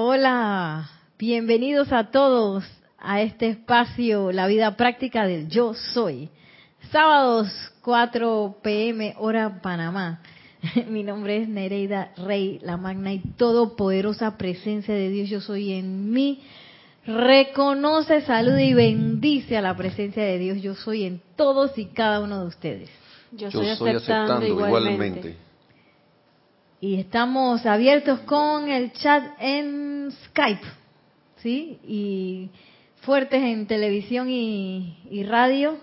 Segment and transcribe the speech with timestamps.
[0.00, 2.62] Hola, bienvenidos a todos
[3.00, 6.28] a este espacio, la vida práctica del yo soy.
[6.92, 7.48] Sábados
[7.82, 10.20] 4 pm hora Panamá.
[10.88, 16.12] Mi nombre es Nereida Rey, la magna y todopoderosa presencia de Dios yo soy en
[16.12, 16.42] mí.
[17.04, 22.20] Reconoce, saluda y bendice a la presencia de Dios yo soy en todos y cada
[22.20, 22.90] uno de ustedes.
[23.32, 25.47] Yo, soy, aceptando, igualmente
[26.80, 30.66] y estamos abiertos con el chat en Skype,
[31.36, 31.80] ¿sí?
[31.84, 32.50] Y
[33.00, 35.78] fuertes en televisión y, radio.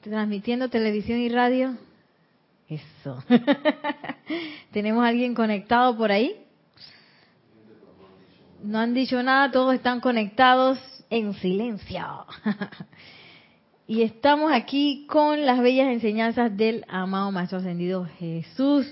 [0.00, 1.76] Transmitiendo televisión y radio.
[2.68, 3.22] Eso.
[4.72, 6.44] ¿Tenemos alguien conectado por ahí?
[8.62, 10.78] No han dicho nada, todos están conectados
[11.08, 12.26] en silencio.
[13.90, 18.86] Y estamos aquí con las bellas enseñanzas del amado Maestro Ascendido Jesús,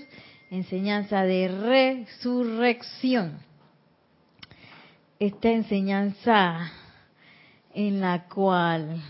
[0.51, 3.39] enseñanza de resurrección.
[5.17, 6.69] Esta enseñanza
[7.73, 9.01] en la cual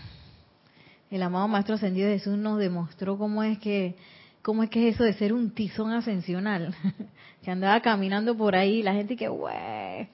[1.10, 3.96] el amado Maestro Ascendido Jesús nos demostró cómo es que
[4.42, 6.72] cómo es que es eso de ser un tizón ascensional,
[7.42, 10.08] que andaba caminando por ahí, la gente que, güey,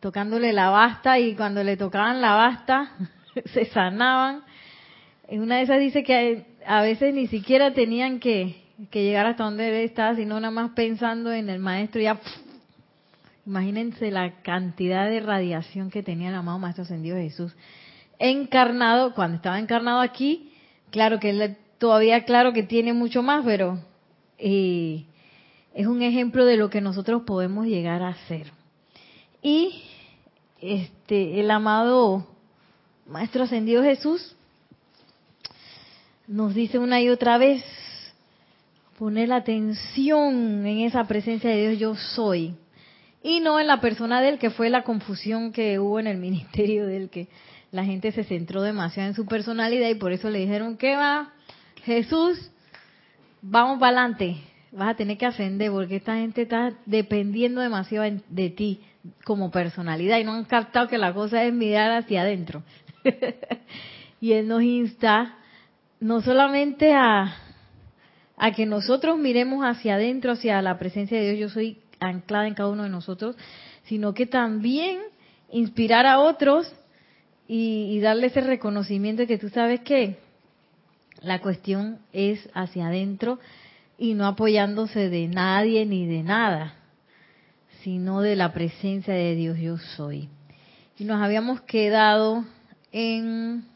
[0.00, 2.92] tocándole la basta y cuando le tocaban la basta
[3.52, 4.44] se sanaban
[5.32, 8.54] en una de esas dice que a veces ni siquiera tenían que,
[8.92, 12.20] llegar hasta donde él estaba, sino nada más pensando en el maestro ya
[13.46, 17.56] imagínense la cantidad de radiación que tenía el amado maestro ascendido Jesús
[18.18, 20.52] encarnado cuando estaba encarnado aquí
[20.90, 23.78] claro que él todavía claro que tiene mucho más pero
[24.36, 25.06] eh,
[25.72, 28.52] es un ejemplo de lo que nosotros podemos llegar a hacer
[29.40, 29.82] y
[30.60, 32.26] este el amado
[33.06, 34.36] maestro ascendido Jesús
[36.26, 37.64] nos dice una y otra vez,
[38.98, 42.54] poner la atención en esa presencia de Dios yo soy.
[43.22, 46.86] Y no en la persona del que fue la confusión que hubo en el ministerio
[46.86, 47.28] del que
[47.70, 51.32] la gente se centró demasiado en su personalidad y por eso le dijeron, ¿qué va?
[51.84, 52.50] Jesús,
[53.40, 54.36] vamos para adelante,
[54.72, 58.80] vas a tener que ascender porque esta gente está dependiendo demasiado de ti
[59.24, 62.62] como personalidad y no han captado que la cosa es mirar hacia adentro.
[64.20, 65.38] y Él nos insta
[66.02, 67.36] no solamente a,
[68.36, 72.54] a que nosotros miremos hacia adentro, hacia la presencia de Dios, yo soy anclada en
[72.54, 73.36] cada uno de nosotros,
[73.84, 74.98] sino que también
[75.52, 76.66] inspirar a otros
[77.46, 80.18] y, y darle ese reconocimiento de que tú sabes que
[81.20, 83.38] la cuestión es hacia adentro
[83.96, 86.74] y no apoyándose de nadie ni de nada,
[87.84, 90.28] sino de la presencia de Dios yo soy.
[90.98, 92.44] Y nos habíamos quedado
[92.90, 93.70] en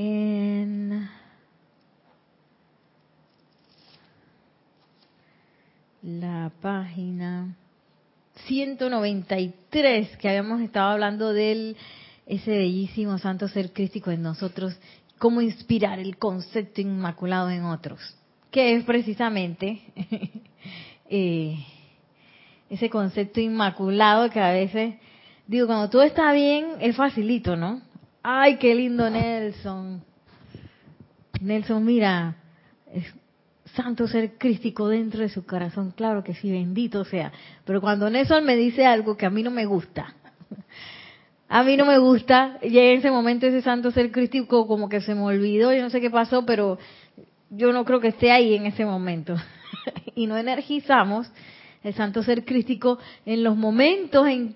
[0.00, 1.08] en
[6.02, 7.56] la página
[8.46, 11.76] 193 que habíamos estado hablando del
[12.26, 14.78] ese bellísimo santo ser crístico en nosotros,
[15.18, 17.98] cómo inspirar el concepto inmaculado en otros,
[18.52, 19.82] que es precisamente
[21.10, 21.56] eh,
[22.70, 24.94] ese concepto inmaculado que a veces,
[25.48, 27.87] digo, cuando todo está bien, es facilito, ¿no?
[28.30, 30.02] Ay, qué lindo Nelson.
[31.40, 32.36] Nelson, mira,
[32.92, 33.06] es
[33.72, 37.32] santo ser crístico dentro de su corazón, claro que sí, bendito sea.
[37.64, 40.14] Pero cuando Nelson me dice algo que a mí no me gusta,
[41.48, 45.00] a mí no me gusta, llega en ese momento ese santo ser crístico como que
[45.00, 46.78] se me olvidó, yo no sé qué pasó, pero
[47.48, 49.36] yo no creo que esté ahí en ese momento.
[50.14, 51.32] y no energizamos
[51.82, 54.54] el santo ser crístico en los momentos en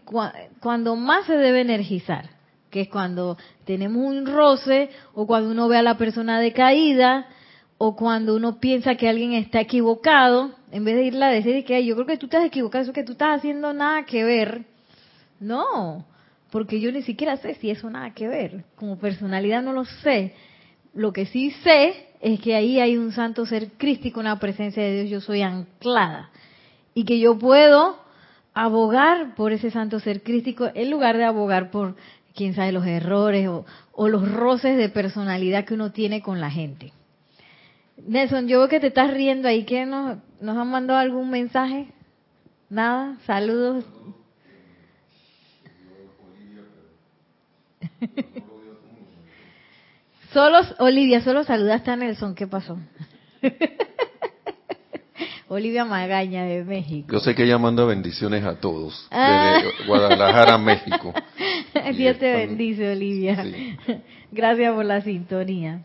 [0.60, 2.41] cuando más se debe energizar
[2.72, 7.28] que es cuando tenemos un roce o cuando uno ve a la persona decaída
[7.76, 11.84] o cuando uno piensa que alguien está equivocado, en vez de irle a decir que
[11.84, 14.64] yo creo que tú estás equivocado, eso que tú estás haciendo nada que ver.
[15.38, 16.06] No,
[16.50, 18.64] porque yo ni siquiera sé si eso nada que ver.
[18.76, 20.34] Como personalidad no lo sé.
[20.94, 25.02] Lo que sí sé es que ahí hay un santo ser crístico, una presencia de
[25.02, 26.30] Dios, yo soy anclada.
[26.94, 27.98] Y que yo puedo
[28.54, 31.96] abogar por ese santo ser crístico en lugar de abogar por
[32.34, 36.92] quién sabe los errores o, los roces de personalidad que uno tiene con la gente.
[37.96, 41.88] Nelson, yo veo que te estás riendo ahí, ¿qué nos, nos han mandado algún mensaje?
[42.68, 43.84] Nada, saludos.
[50.32, 52.78] solo, Olivia, solo saludaste a Nelson, ¿qué pasó?
[55.52, 57.08] Olivia Magaña de México.
[57.12, 59.60] Yo sé que ella manda bendiciones a todos, ah.
[59.62, 61.12] desde Guadalajara, México.
[61.96, 63.44] Dios te bendice, Olivia.
[64.32, 65.82] Gracias por la sintonía.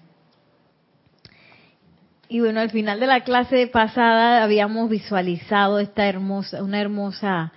[2.30, 7.52] Y bueno, al final de la clase pasada habíamos visualizado esta hermosa, una hermosa,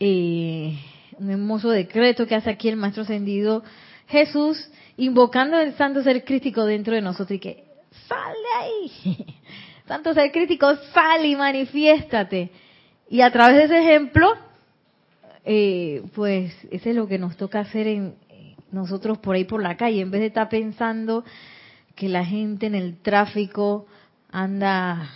[0.00, 0.78] eh,
[1.18, 3.62] un hermoso decreto que hace aquí el Maestro Ascendido
[4.08, 7.64] Jesús, invocando el Santo Ser Crítico dentro de nosotros y que
[8.08, 9.26] sal de ahí,
[9.92, 12.50] Santo Ser Crítico, sal y manifiéstate.
[13.10, 14.32] Y a través de ese ejemplo,
[15.44, 18.14] eh, pues ese es lo que nos toca hacer en
[18.70, 21.26] nosotros por ahí por la calle, en vez de estar pensando
[21.94, 23.86] que la gente en el tráfico
[24.30, 25.10] anda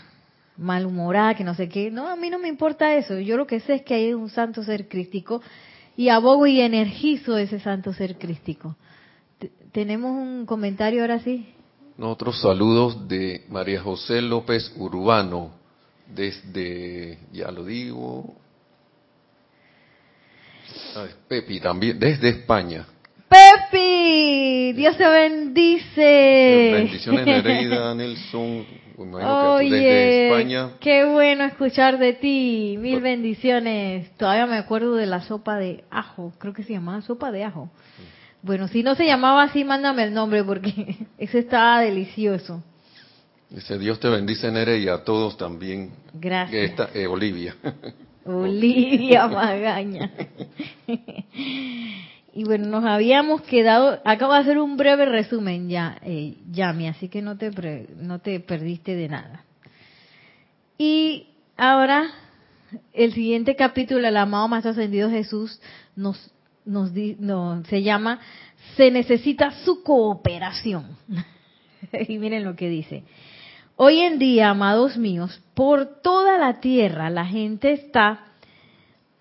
[0.59, 1.91] malhumorada, que no sé qué.
[1.91, 3.19] No, a mí no me importa eso.
[3.19, 5.41] Yo lo que sé es que hay un santo ser crístico
[5.97, 8.77] y abogo y energizo ese santo ser crístico.
[9.73, 11.47] ¿Tenemos un comentario ahora sí?
[11.99, 15.53] Otros saludos de María José López Urbano,
[16.15, 18.35] desde, ya lo digo,
[21.29, 22.87] Pepi también, desde España.
[23.29, 26.71] Pepi, Dios te bendice.
[26.75, 28.67] Bendiciones Nereida, Nelson,
[28.99, 30.71] Oye, España.
[30.81, 32.77] Qué bueno escuchar de ti.
[32.79, 34.11] Mil bendiciones.
[34.17, 36.33] Todavía me acuerdo de la sopa de ajo.
[36.39, 37.71] Creo que se llamaba sopa de ajo.
[38.47, 42.63] Bueno, si no se llamaba así, mándame el nombre porque ese estaba delicioso.
[43.51, 45.91] Dice Dios te bendice, Nere, y a todos también.
[46.15, 46.71] Gracias.
[46.71, 47.57] Esta, eh, Olivia.
[48.25, 50.13] Olivia Magaña.
[52.39, 57.09] Y bueno, nos habíamos quedado, acabo de hacer un breve resumen ya, eh, Yami, así
[57.09, 57.51] que no te,
[57.97, 59.47] no te perdiste de nada.
[60.77, 62.11] Y ahora,
[62.93, 65.63] el siguiente capítulo, el amado más ascendido Jesús,
[65.97, 66.31] nos,
[66.67, 66.91] nos,
[67.69, 68.21] se llama
[68.77, 70.97] Se necesita su cooperación.
[72.09, 73.05] y miren lo que dice.
[73.77, 78.27] Hoy en día, amados míos, por toda la tierra la gente está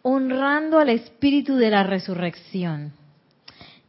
[0.02, 2.94] honrando al espíritu de la resurrección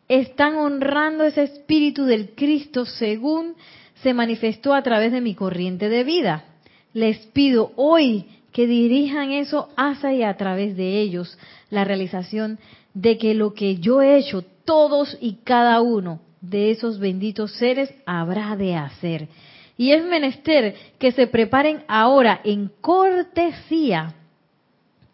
[0.08, 3.54] están honrando ese espíritu del Cristo según
[4.02, 6.44] se manifestó a través de mi corriente de vida.
[6.92, 11.38] Les pido hoy que dirijan eso hacia y a través de ellos
[11.70, 12.58] la realización
[12.96, 17.92] de que lo que yo he hecho, todos y cada uno de esos benditos seres
[18.06, 19.28] habrá de hacer.
[19.76, 24.14] Y es menester que se preparen ahora en cortesía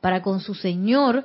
[0.01, 1.25] para con su Señor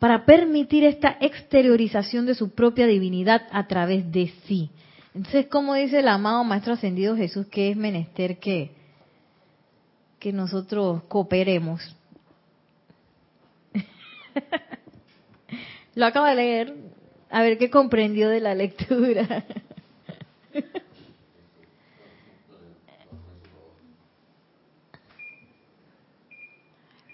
[0.00, 4.70] para permitir esta exteriorización de su propia divinidad a través de sí.
[5.14, 8.72] Entonces, como dice el amado Maestro Ascendido Jesús, que es menester que,
[10.18, 11.94] que nosotros cooperemos.
[15.94, 16.74] Lo acabo de leer,
[17.30, 19.44] a ver qué comprendió de la lectura.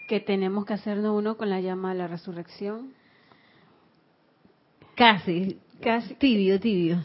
[0.08, 2.94] que tenemos que hacernos uno con la llama de la resurrección.
[4.94, 7.04] Casi, casi tibio, tibio.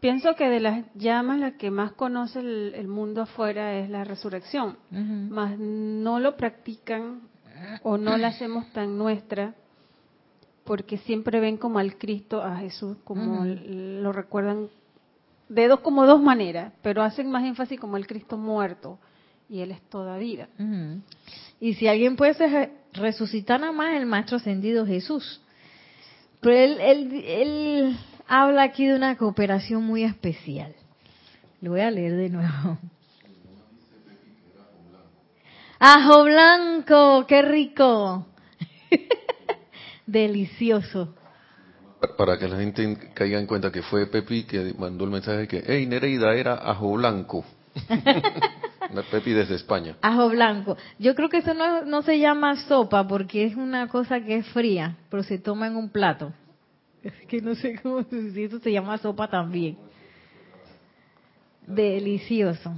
[0.00, 4.76] Pienso que de las llamas la que más conoce el, mundo afuera es la resurrección,
[4.90, 7.22] más no lo practican
[7.82, 9.54] o no la hacemos tan nuestra
[10.66, 14.68] porque siempre ven como al Cristo, a Jesús, como lo recuerdan
[15.48, 18.98] de dos como dos maneras, pero hacen más énfasis como el Cristo muerto
[19.48, 20.48] y él es toda vida.
[21.60, 25.40] Y si alguien puede resucitar nada más el Maestro Ascendido Jesús.
[26.40, 27.96] Pero él, él, él
[28.26, 30.74] habla aquí de una cooperación muy especial.
[31.60, 32.78] Lo voy a leer de nuevo.
[35.78, 38.26] Ajo blanco, qué rico.
[40.06, 41.14] Delicioso.
[42.16, 45.64] Para que la gente caiga en cuenta que fue Pepi que mandó el mensaje que,
[45.66, 47.44] hey, Nereida era ajo blanco.
[49.10, 49.96] Pepi desde España.
[50.02, 50.76] Ajo blanco.
[50.98, 54.46] Yo creo que eso no, no se llama sopa porque es una cosa que es
[54.48, 56.32] fría, pero se toma en un plato.
[57.02, 59.76] Es que no sé cómo si eso se llama sopa también.
[61.66, 62.74] Delicioso.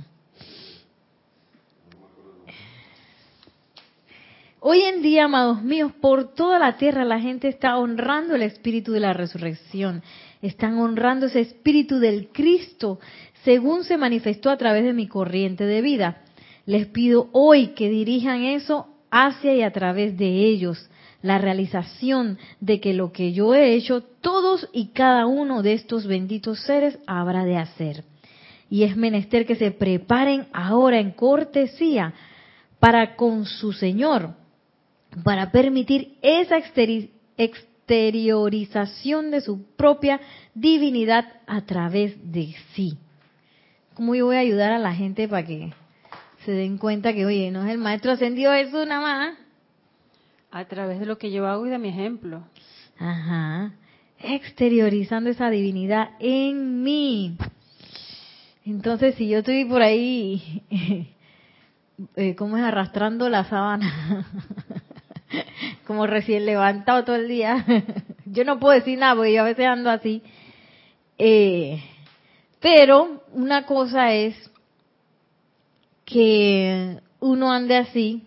[4.61, 8.91] Hoy en día, amados míos, por toda la tierra la gente está honrando el espíritu
[8.91, 10.03] de la resurrección.
[10.43, 12.99] Están honrando ese espíritu del Cristo
[13.45, 16.23] según se manifestó a través de mi corriente de vida.
[16.67, 20.91] Les pido hoy que dirijan eso hacia y a través de ellos,
[21.23, 26.09] la realización de que lo que yo he hecho, todos y cada uno de estos
[26.09, 28.03] benditos seres habrá de hacer.
[28.69, 32.13] Y es menester que se preparen ahora en cortesía
[32.81, 34.35] para con su Señor,
[35.25, 36.59] para permitir esa
[37.37, 40.21] exteriorización de su propia
[40.55, 42.99] divinidad a través de sí.
[43.95, 45.73] ¿Cómo yo voy a ayudar a la gente para que
[46.45, 49.39] se den cuenta que, oye, no es el maestro ascendido Jesús nada más?
[50.51, 52.45] A través de lo que yo hago y de mi ejemplo.
[52.99, 53.73] Ajá.
[54.21, 57.37] Exteriorizando esa divinidad en mí.
[58.65, 60.63] Entonces, si yo estoy por ahí,
[62.17, 62.63] eh, ¿cómo es?
[62.63, 64.27] Arrastrando la sábana,
[65.87, 67.65] como recién levantado todo el día,
[68.27, 70.23] yo no puedo decir nada porque yo a veces ando así.
[71.19, 71.83] Eh,
[72.61, 74.51] pero una cosa es
[76.05, 78.23] que uno ande así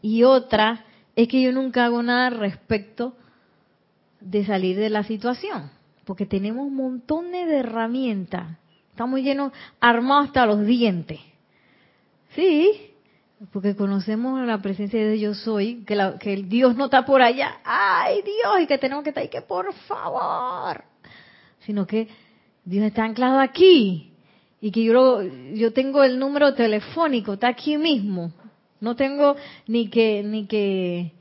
[0.00, 0.84] y otra
[1.16, 3.14] es que yo nunca hago nada respecto
[4.20, 5.70] de salir de la situación,
[6.04, 8.58] porque tenemos montones de herramientas,
[8.90, 11.20] estamos llenos, armados hasta los dientes.
[12.34, 12.93] Sí,
[13.52, 17.58] porque conocemos la presencia de Dios soy, que, que el Dios no está por allá,
[17.64, 20.84] ay Dios, y que tenemos que estar ahí, que por favor,
[21.60, 22.08] sino que
[22.64, 24.10] Dios está anclado aquí.
[24.60, 25.20] Y que yo,
[25.52, 28.32] yo tengo el número telefónico, está aquí mismo,
[28.80, 29.36] no tengo
[29.66, 31.12] ni que ni que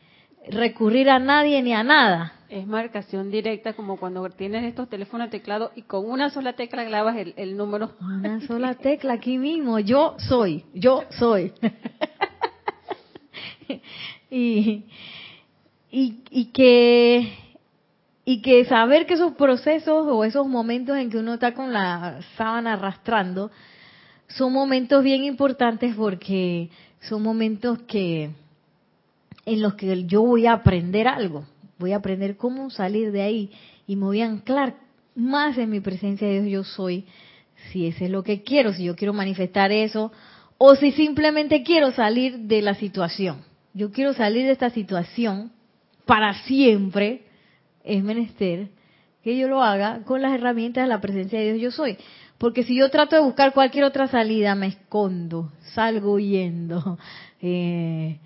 [0.50, 2.34] recurrir a nadie ni a nada.
[2.54, 7.18] Es marcación directa como cuando tienes estos teléfonos teclados y con una sola tecla grabas
[7.36, 7.94] el, número.
[8.00, 9.80] Una sola tecla aquí mismo.
[9.80, 11.52] Yo soy, yo soy.
[14.30, 14.84] y,
[15.90, 17.34] y, y que
[18.24, 22.20] y que saber que esos procesos o esos momentos en que uno está con la
[22.38, 23.50] sábana arrastrando
[24.28, 26.70] son momentos bien importantes porque
[27.02, 28.30] son momentos que
[29.44, 31.46] en los que yo voy a aprender algo,
[31.78, 33.52] voy a aprender cómo salir de ahí
[33.88, 34.78] y me voy a anclar
[35.16, 37.06] más en mi presencia de Dios yo soy,
[37.72, 40.12] si ese es lo que quiero, si yo quiero manifestar eso
[40.58, 43.42] o si simplemente quiero salir de la situación.
[43.74, 45.52] Yo quiero salir de esta situación
[46.06, 47.24] para siempre
[47.84, 48.70] es menester
[49.24, 51.98] que yo lo haga con las herramientas de la presencia de Dios yo soy.
[52.38, 56.98] Porque si yo trato de buscar cualquier otra salida, me escondo, salgo huyendo,
[57.42, 58.20] eh,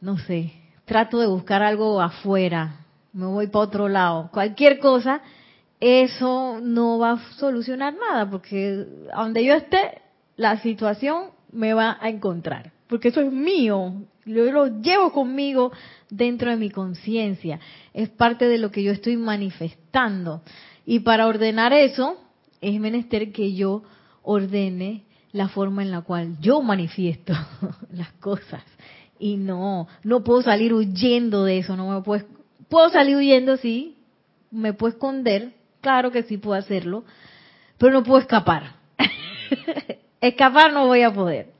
[0.00, 0.52] no sé,
[0.84, 2.76] trato de buscar algo afuera,
[3.12, 5.20] me voy para otro lado, cualquier cosa,
[5.80, 10.02] eso no va a solucionar nada, porque donde yo esté,
[10.36, 15.72] la situación me va a encontrar, porque eso es mío, yo lo llevo conmigo
[16.08, 17.58] dentro de mi conciencia,
[17.92, 20.42] es parte de lo que yo estoy manifestando.
[20.84, 22.16] Y para ordenar eso,
[22.60, 23.82] es menester que yo
[24.22, 27.34] ordene la forma en la cual yo manifiesto
[27.92, 28.62] las cosas.
[29.22, 32.24] Y no, no puedo salir huyendo de eso, no me puedo,
[32.68, 33.96] puedo salir huyendo, sí,
[34.50, 37.04] me puedo esconder, claro que sí puedo hacerlo,
[37.78, 38.72] pero no puedo escapar.
[40.20, 41.50] escapar no voy a poder,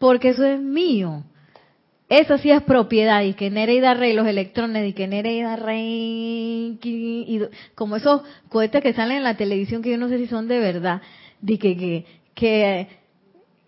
[0.00, 1.22] porque eso es mío.
[2.08, 7.40] Eso sí es propiedad, y que Nereida Rey, los electrones, y que Nereida Rey, y
[7.76, 10.58] como esos cohetes que salen en la televisión que yo no sé si son de
[10.58, 11.02] verdad,
[11.40, 12.04] de que,
[12.34, 12.88] que,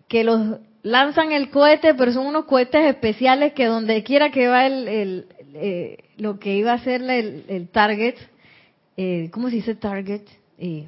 [0.09, 4.67] que, los lanzan el cohete, pero son unos cohetes especiales que donde quiera que va
[4.67, 8.15] el, el eh, lo que iba a ser el, el target,
[8.97, 10.21] eh, ¿cómo se dice target?
[10.57, 10.85] Eh,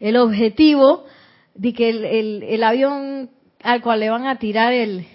[0.00, 1.04] el objetivo
[1.54, 3.30] de que el, el, el avión
[3.62, 5.06] al cual le van a tirar el,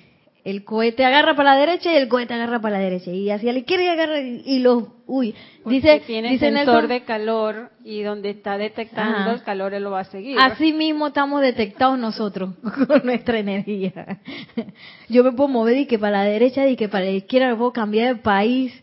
[0.43, 3.11] el cohete agarra para la derecha y el cohete agarra para la derecha.
[3.11, 7.71] Y hacia la izquierda y agarra y los uy dice tiene dice sensor de calor
[7.83, 10.37] y donde está detectando el calor él lo va a seguir.
[10.39, 12.55] Así mismo estamos detectados nosotros
[12.87, 14.19] con nuestra energía.
[15.09, 17.55] Yo me puedo mover y que para la derecha y que para la izquierda me
[17.55, 18.73] puedo cambiar de país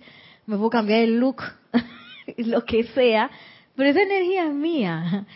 [0.47, 1.43] me puedo cambiar el look
[2.39, 3.31] lo que sea.
[3.75, 5.27] Pero esa energía es mía.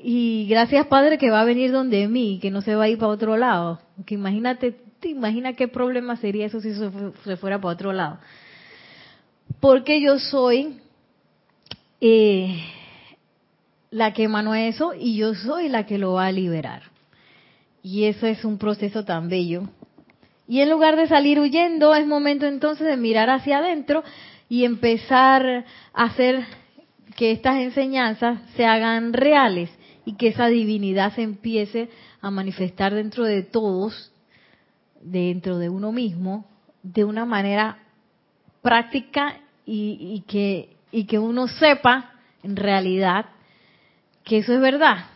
[0.00, 2.98] Y gracias Padre que va a venir donde mí que no se va a ir
[2.98, 3.80] para otro lado.
[4.06, 8.18] Que imagínate ¿Te imaginas qué problema sería eso si se fuera para otro lado?
[9.60, 10.80] Porque yo soy
[12.00, 12.64] eh,
[13.90, 16.82] la que emanó eso y yo soy la que lo va a liberar.
[17.82, 19.68] Y eso es un proceso tan bello.
[20.48, 24.02] Y en lugar de salir huyendo, es momento entonces de mirar hacia adentro
[24.48, 26.44] y empezar a hacer
[27.16, 29.70] que estas enseñanzas se hagan reales
[30.04, 31.88] y que esa divinidad se empiece
[32.20, 34.10] a manifestar dentro de todos
[35.10, 36.46] dentro de uno mismo
[36.82, 37.78] de una manera
[38.62, 42.12] práctica y, que, y que uno sepa
[42.42, 43.26] en realidad
[44.24, 45.06] que eso es verdad.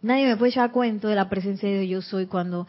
[0.00, 2.66] Nadie me puede echar cuento de la presencia de Dios yo soy cuando,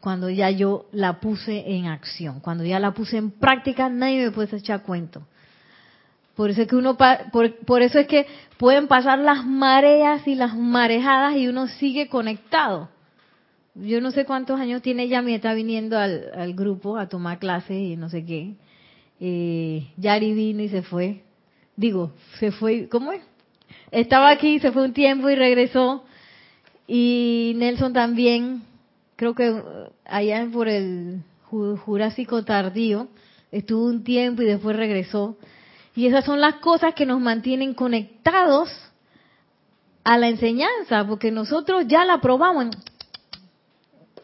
[0.00, 4.30] cuando ya yo la puse en acción, cuando ya la puse en práctica, nadie me
[4.30, 5.22] puede echar cuento.
[6.34, 10.34] Por eso es que uno, por, por eso es que pueden pasar las mareas y
[10.34, 12.88] las marejadas y uno sigue conectado
[13.74, 17.76] yo no sé cuántos años tiene ella, me está viniendo al, grupo a tomar clases
[17.76, 18.54] y no sé qué.
[19.20, 21.22] Eh, Yari vino y se fue.
[21.76, 23.22] Digo, se fue, ¿cómo es?
[23.90, 26.04] Estaba aquí, se fue un tiempo y regresó.
[26.86, 28.62] Y Nelson también,
[29.16, 29.62] creo que
[30.04, 33.08] allá por el Jurásico tardío,
[33.50, 35.36] estuvo un tiempo y después regresó.
[35.94, 38.70] Y esas son las cosas que nos mantienen conectados
[40.04, 42.76] a la enseñanza, porque nosotros ya la probamos.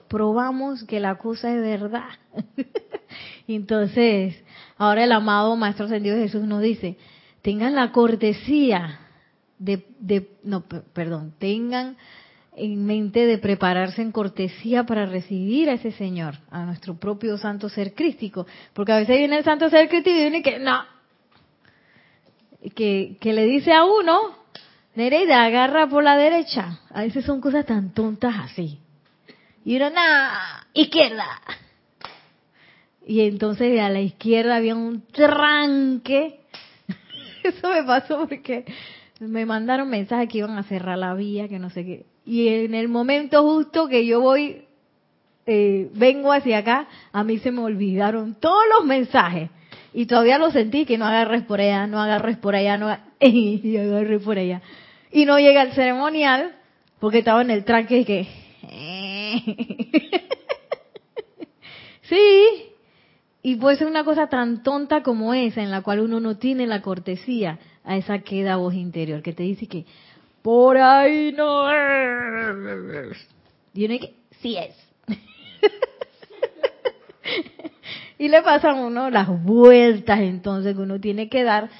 [0.08, 2.08] Probamos que la cosa es verdad.
[3.48, 4.36] Entonces,
[4.76, 6.96] ahora el amado Maestro Ascendido Jesús nos dice,
[7.42, 9.00] tengan la cortesía
[9.58, 11.96] de, de no, perdón, tengan
[12.56, 17.68] en mente de prepararse en cortesía para recibir a ese Señor, a nuestro propio santo
[17.68, 18.46] ser crístico.
[18.72, 20.82] Porque a veces viene el santo ser crístico y viene que no,
[22.74, 24.36] que, que le dice a uno,
[24.94, 26.80] Nereida, agarra por la derecha.
[26.90, 28.80] A veces son cosas tan tontas así.
[29.64, 31.40] Y uno, nada, izquierda.
[33.06, 36.40] Y entonces a la izquierda había un tranque.
[37.42, 38.64] Eso me pasó porque
[39.20, 42.06] me mandaron mensajes que iban a cerrar la vía, que no sé qué.
[42.24, 44.64] Y en el momento justo que yo voy,
[45.46, 49.50] eh, vengo hacia acá, a mí se me olvidaron todos los mensajes.
[49.94, 53.76] Y todavía lo sentí, que no agarres por allá, no agarres por allá, no y
[53.76, 54.60] agarré por allá.
[55.10, 56.54] Y no llega al ceremonial,
[57.00, 58.47] porque estaba en el tranque que...
[62.02, 62.68] sí,
[63.42, 66.66] y puede ser una cosa tan tonta como esa, en la cual uno no tiene
[66.66, 69.86] la cortesía a esa queda voz interior, que te dice que
[70.42, 73.28] por ahí no es.
[73.74, 74.74] Y uno que sí es.
[78.18, 81.70] y le pasan uno las vueltas entonces que uno tiene que dar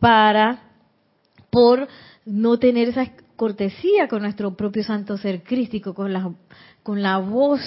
[0.00, 0.62] para,
[1.50, 1.88] por
[2.26, 6.32] no tener esa cortesía con nuestro propio santo ser crístico, con la,
[6.82, 7.60] con la voz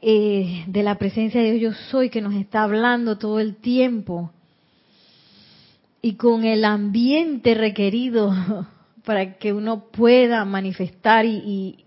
[0.00, 4.30] eh, de la presencia de Dios yo soy que nos está hablando todo el tiempo
[6.02, 8.30] y con el ambiente requerido
[9.04, 11.86] para que uno pueda manifestar y,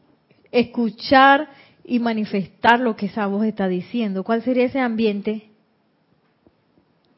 [0.51, 1.49] escuchar
[1.85, 4.23] y manifestar lo que esa voz está diciendo.
[4.23, 5.51] ¿Cuál sería ese ambiente?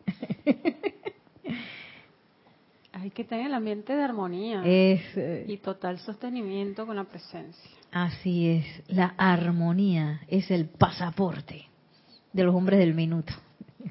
[3.02, 7.72] Hay que tener el ambiente de armonía eh, y total sostenimiento con la presencia.
[7.92, 11.66] Así es, la armonía es el pasaporte
[12.34, 13.34] de los hombres del minuto.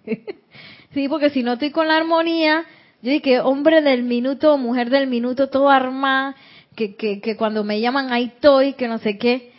[0.92, 2.64] sí, porque si no estoy con la armonía,
[3.00, 6.36] yo dije, hombre del minuto, mujer del minuto, todo armada,
[6.76, 9.52] que, que, que cuando me llaman ahí estoy, que no sé qué,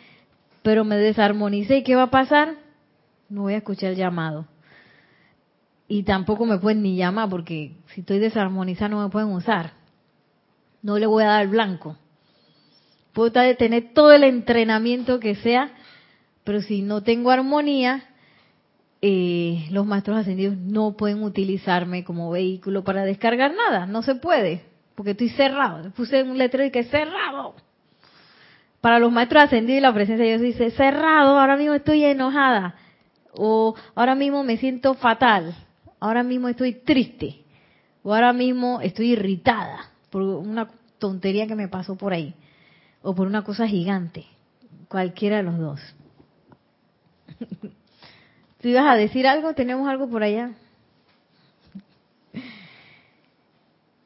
[0.62, 2.56] pero me desarmonicé y ¿qué va a pasar?
[3.30, 4.46] No voy a escuchar el llamado.
[5.92, 9.74] Y tampoco me pueden ni llamar porque si estoy desarmonizada no me pueden usar.
[10.84, 11.98] No le voy a dar blanco.
[13.12, 15.72] Puedo tener todo el entrenamiento que sea,
[16.44, 18.04] pero si no tengo armonía,
[19.02, 23.88] eh, los maestros ascendidos no pueden utilizarme como vehículo para descargar nada.
[23.88, 24.62] No se puede,
[24.94, 25.90] porque estoy cerrado.
[25.94, 27.56] Puse un letrero y que cerrado.
[28.80, 32.76] Para los maestros ascendidos la presencia de Dios dice cerrado, ahora mismo estoy enojada.
[33.34, 35.56] O ahora mismo me siento fatal.
[36.00, 37.44] Ahora mismo estoy triste.
[38.04, 42.34] O ahora mismo estoy irritada por una tontería que me pasó por ahí
[43.02, 44.26] o por una cosa gigante,
[44.88, 45.80] cualquiera de los dos.
[48.62, 50.52] Si ibas a decir algo, tenemos algo por allá.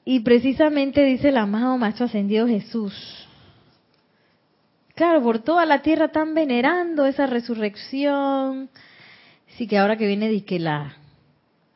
[0.05, 3.27] Y precisamente dice el amado Maestro Ascendido Jesús.
[4.95, 8.69] Claro, por toda la tierra están venerando esa resurrección.
[9.49, 10.97] Así que ahora que viene que la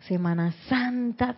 [0.07, 1.37] Semana Santa,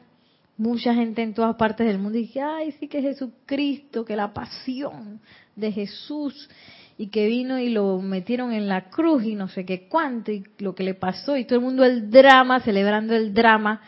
[0.57, 5.19] mucha gente en todas partes del mundo dice, ay, sí que Jesucristo, que la pasión
[5.55, 6.49] de Jesús
[6.97, 10.43] y que vino y lo metieron en la cruz y no sé qué cuánto y
[10.57, 13.81] lo que le pasó y todo el mundo el drama, celebrando el drama,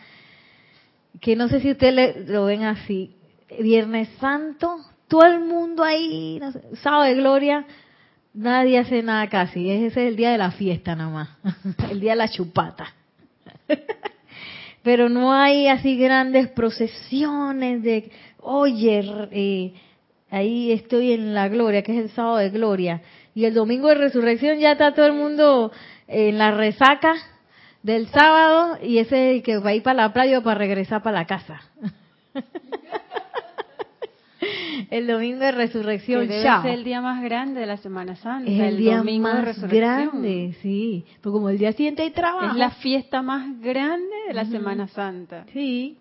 [1.20, 3.13] que no sé si ustedes lo ven así,
[3.60, 4.78] Viernes Santo,
[5.10, 6.39] todo el mundo ahí,
[6.82, 7.65] sábado de gloria,
[8.34, 11.30] nadie hace nada casi, ese es el día de la fiesta nada más,
[11.91, 12.96] el día de la chupata.
[14.84, 19.74] Pero no hay así grandes procesiones de, oye, eh,
[20.30, 23.02] ahí estoy en la gloria, que es el sábado de gloria.
[23.36, 25.72] Y el domingo de resurrección ya está todo el mundo
[26.08, 27.13] en la resaca
[27.84, 31.20] del sábado y ese que va a ir para la playa o para regresar para
[31.20, 31.62] la casa.
[34.92, 38.60] el domingo de resurrección que debe el día más grande de la Semana Santa es
[38.60, 41.06] el, día más grande sí.
[41.22, 42.48] Porque como el día siguiente hay trabajo.
[42.52, 45.46] Es la fiesta más grande de la Semana Santa.
[45.54, 45.98] Sí.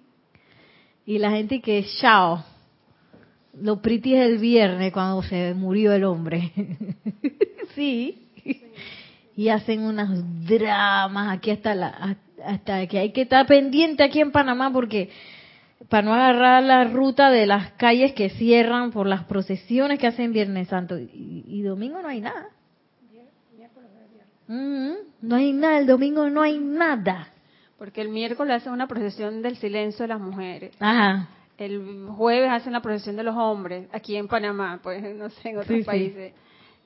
[1.07, 2.44] Y la gente que chao.
[3.62, 6.53] Lo pretty es el viernes cuando se murió el hombre.
[7.76, 8.26] sí.
[9.37, 10.09] Y hacen unos
[10.46, 15.11] dramas aquí hasta la hasta que hay que estar pendiente aquí en Panamá porque
[15.88, 20.32] para no agarrar la ruta de las calles que cierran por las procesiones que hacen
[20.32, 22.48] Viernes Santo y, domingo no hay nada.
[24.48, 27.28] no hay nada, el domingo no hay nada.
[27.78, 30.72] Porque el miércoles hacen una procesión del silencio de las mujeres.
[30.80, 31.28] Ajá
[31.60, 35.58] el jueves hacen la procesión de los hombres, aquí en Panamá, pues no sé, en
[35.58, 36.32] otros países.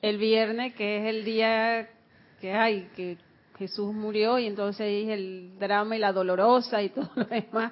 [0.01, 1.89] El viernes, que es el día
[2.41, 3.17] que hay, que
[3.57, 7.71] Jesús murió y entonces es el drama y la dolorosa y todo lo demás.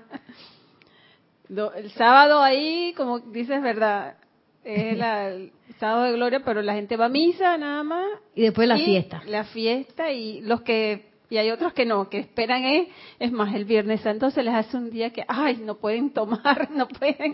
[1.75, 4.15] El sábado ahí, como dices, verdad,
[4.63, 8.07] es el sábado de gloria, pero la gente va a misa nada más.
[8.35, 9.21] Y después la fiesta.
[9.25, 13.55] La fiesta y los que y hay otros que no, que esperan es, es más,
[13.55, 17.33] el Viernes Santo se les hace un día que, ay, no pueden tomar, no pueden,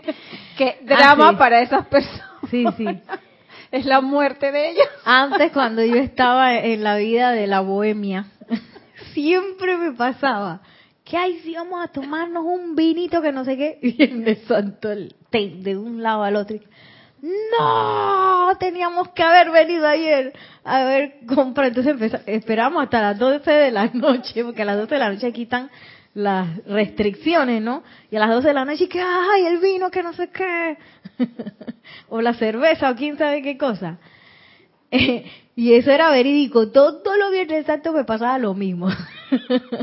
[0.56, 2.30] qué ah, drama para esas personas.
[2.50, 2.86] Sí, sí.
[3.70, 4.86] es la muerte de ellos.
[5.04, 8.24] Antes, cuando yo estaba en la vida de la bohemia,
[9.12, 10.62] siempre me pasaba
[11.10, 15.14] que, ay, si vamos a tomarnos un vinito que no sé qué, Viernes Santo, el
[15.30, 16.58] de un lado al otro
[17.22, 20.32] no, teníamos que haber venido ayer
[20.64, 21.66] a ver compra.
[21.66, 25.32] Entonces esperamos hasta las 12 de la noche, porque a las 12 de la noche
[25.32, 25.70] quitan
[26.14, 27.82] las restricciones, ¿no?
[28.10, 30.78] Y a las 12 de la noche, que, ay, el vino, que no sé qué.
[32.08, 33.98] o la cerveza, o quién sabe qué cosa.
[35.56, 36.70] y eso era verídico.
[36.70, 38.88] Todos los viernes santos me pasaba lo mismo.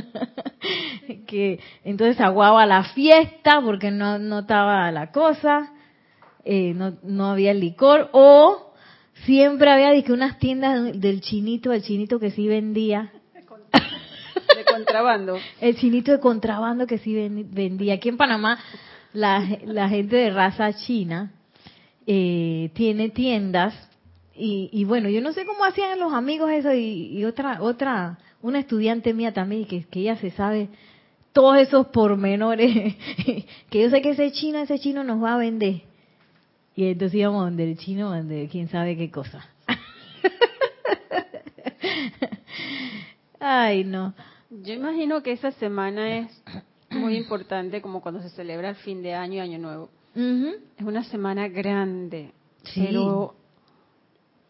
[1.28, 5.74] que entonces aguaba la fiesta porque no notaba la cosa
[6.50, 8.72] eh, no, no había licor o
[9.26, 13.12] siempre había que unas tiendas del chinito, el chinito que sí vendía.
[13.34, 15.38] De contrabando.
[15.62, 17.96] el chinito de contrabando que sí vendía.
[17.96, 18.60] Aquí en Panamá
[19.12, 21.34] la, la gente de raza china
[22.06, 23.74] eh, tiene tiendas
[24.38, 28.60] y, y, bueno, yo no sé cómo hacían los amigos eso y, otra, otra, una
[28.60, 30.70] estudiante mía también que, que ella se sabe
[31.34, 32.96] todos esos pormenores,
[33.70, 35.82] que yo sé que ese chino, ese chino nos va a vender.
[36.76, 39.48] Y entonces íbamos donde el chino, donde quién sabe qué cosa.
[43.40, 44.14] Ay, no.
[44.50, 46.44] Yo imagino que esa semana es
[46.90, 49.90] muy importante como cuando se celebra el fin de año y año nuevo.
[50.16, 52.32] Es una semana grande,
[52.74, 53.36] pero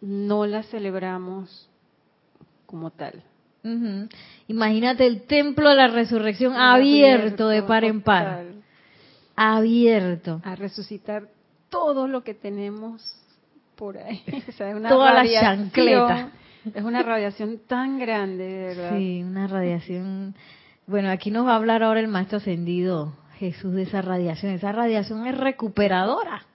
[0.01, 1.69] no la celebramos
[2.65, 3.23] como tal.
[4.47, 8.45] Imagínate el templo de la resurrección abierto, de par en par.
[9.35, 10.41] Abierto.
[10.43, 11.27] A resucitar
[11.69, 13.03] todo lo que tenemos
[13.75, 14.23] por ahí.
[14.47, 16.31] O Toda la chancleta.
[16.73, 18.97] Es una radiación tan grande, de verdad.
[18.97, 20.35] Sí, una radiación.
[20.85, 24.53] Bueno, aquí nos va a hablar ahora el maestro ascendido Jesús de esa radiación.
[24.53, 26.45] Esa radiación es recuperadora.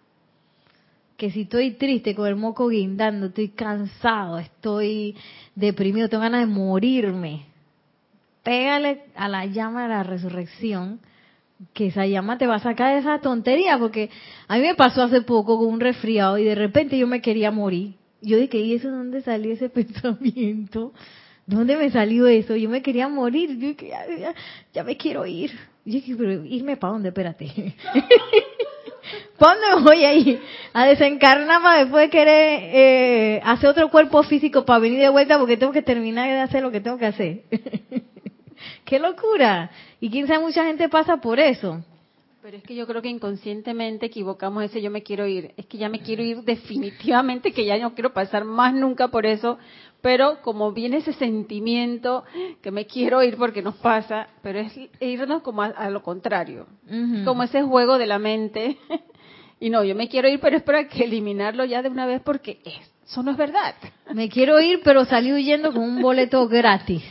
[1.22, 5.14] Que si estoy triste, con el moco guindando, estoy cansado, estoy
[5.54, 7.44] deprimido, tengo ganas de morirme,
[8.42, 10.98] pégale a la llama de la resurrección
[11.74, 14.10] que esa llama te va a sacar de esa tontería, porque
[14.48, 17.52] a mí me pasó hace poco con un resfriado y de repente yo me quería
[17.52, 17.94] morir.
[18.20, 20.92] Yo dije, ¿y eso dónde salió ese pensamiento?
[21.46, 22.56] ¿Dónde me salió eso?
[22.56, 23.50] Yo me quería morir.
[23.60, 23.92] Yo dije,
[24.74, 25.52] ya, me quiero ir.
[25.84, 27.46] Yo dije, pero irme para dónde, espérate.
[29.42, 30.40] ¿Para dónde voy a ir?
[30.72, 35.56] A desencarnar para después querer eh, hacer otro cuerpo físico para venir de vuelta porque
[35.56, 37.42] tengo que terminar de hacer lo que tengo que hacer.
[38.84, 39.68] ¡Qué locura!
[39.98, 41.82] Y quién sabe, mucha gente pasa por eso.
[42.40, 45.52] Pero es que yo creo que inconscientemente equivocamos ese yo me quiero ir.
[45.56, 49.26] Es que ya me quiero ir definitivamente, que ya no quiero pasar más nunca por
[49.26, 49.58] eso.
[50.00, 52.24] Pero como viene ese sentimiento
[52.60, 56.66] que me quiero ir porque nos pasa, pero es irnos como a, lo contrario.
[57.24, 58.76] Como ese juego de la mente.
[59.62, 62.20] Y no, yo me quiero ir, pero es para que eliminarlo ya de una vez
[62.20, 62.58] porque
[63.06, 63.76] eso no es verdad.
[64.12, 67.04] Me quiero ir, pero salí huyendo con un boleto gratis.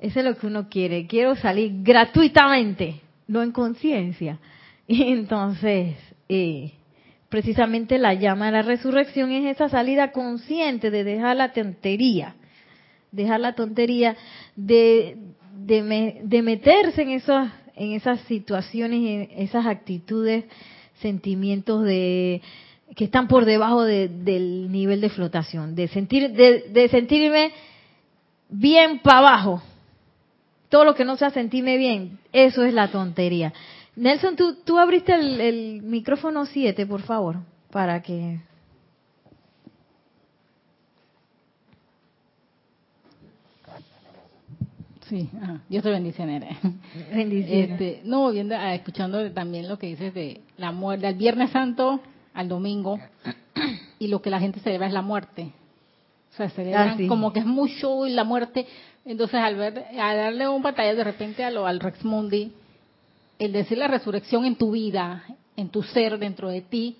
[0.00, 1.06] Eso es lo que uno quiere.
[1.06, 4.38] Quiero salir gratuitamente, no en conciencia.
[4.86, 5.96] Y entonces,
[6.30, 6.72] eh,
[7.28, 12.36] precisamente la llama de la resurrección es esa salida consciente de dejar la tontería,
[13.12, 14.16] dejar la tontería
[14.56, 15.18] de,
[16.42, 20.46] meterse en esas situaciones, en esas actitudes,
[21.00, 22.42] sentimientos de
[22.96, 27.52] que están por debajo del nivel de flotación, de sentir, de, de sentirme
[28.48, 29.62] bien para abajo,
[30.68, 33.52] todo lo que no sea sentirme bien, eso es la tontería.
[33.96, 37.36] Nelson, tú, tú abriste el, micrófono 7, por favor,
[37.70, 38.40] para que...
[45.10, 45.28] Sí,
[45.68, 46.56] yo te bendice, Nere.
[47.12, 52.00] Este, no, viendo, ah, escuchando también lo que dices de la muerte, del Viernes Santo
[52.32, 53.00] al domingo,
[53.98, 55.50] y lo que la gente celebra es la muerte.
[56.32, 58.68] O sea, celebran ah, como que es mucho y la muerte,
[59.04, 62.52] entonces, al, ver, al darle un batalla de repente a lo, al Rex Mundi,
[63.40, 65.24] el decir la resurrección en tu vida,
[65.56, 66.96] en tu ser, dentro de ti,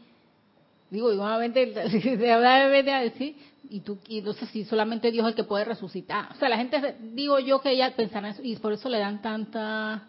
[0.91, 1.65] digo, igualmente,
[2.17, 3.37] de a decir,
[3.71, 6.33] y tú, y entonces si solamente Dios es el que puede resucitar.
[6.33, 9.23] O sea, la gente, digo yo que ella pensará eso, y por eso le dan
[9.23, 10.03] tanta,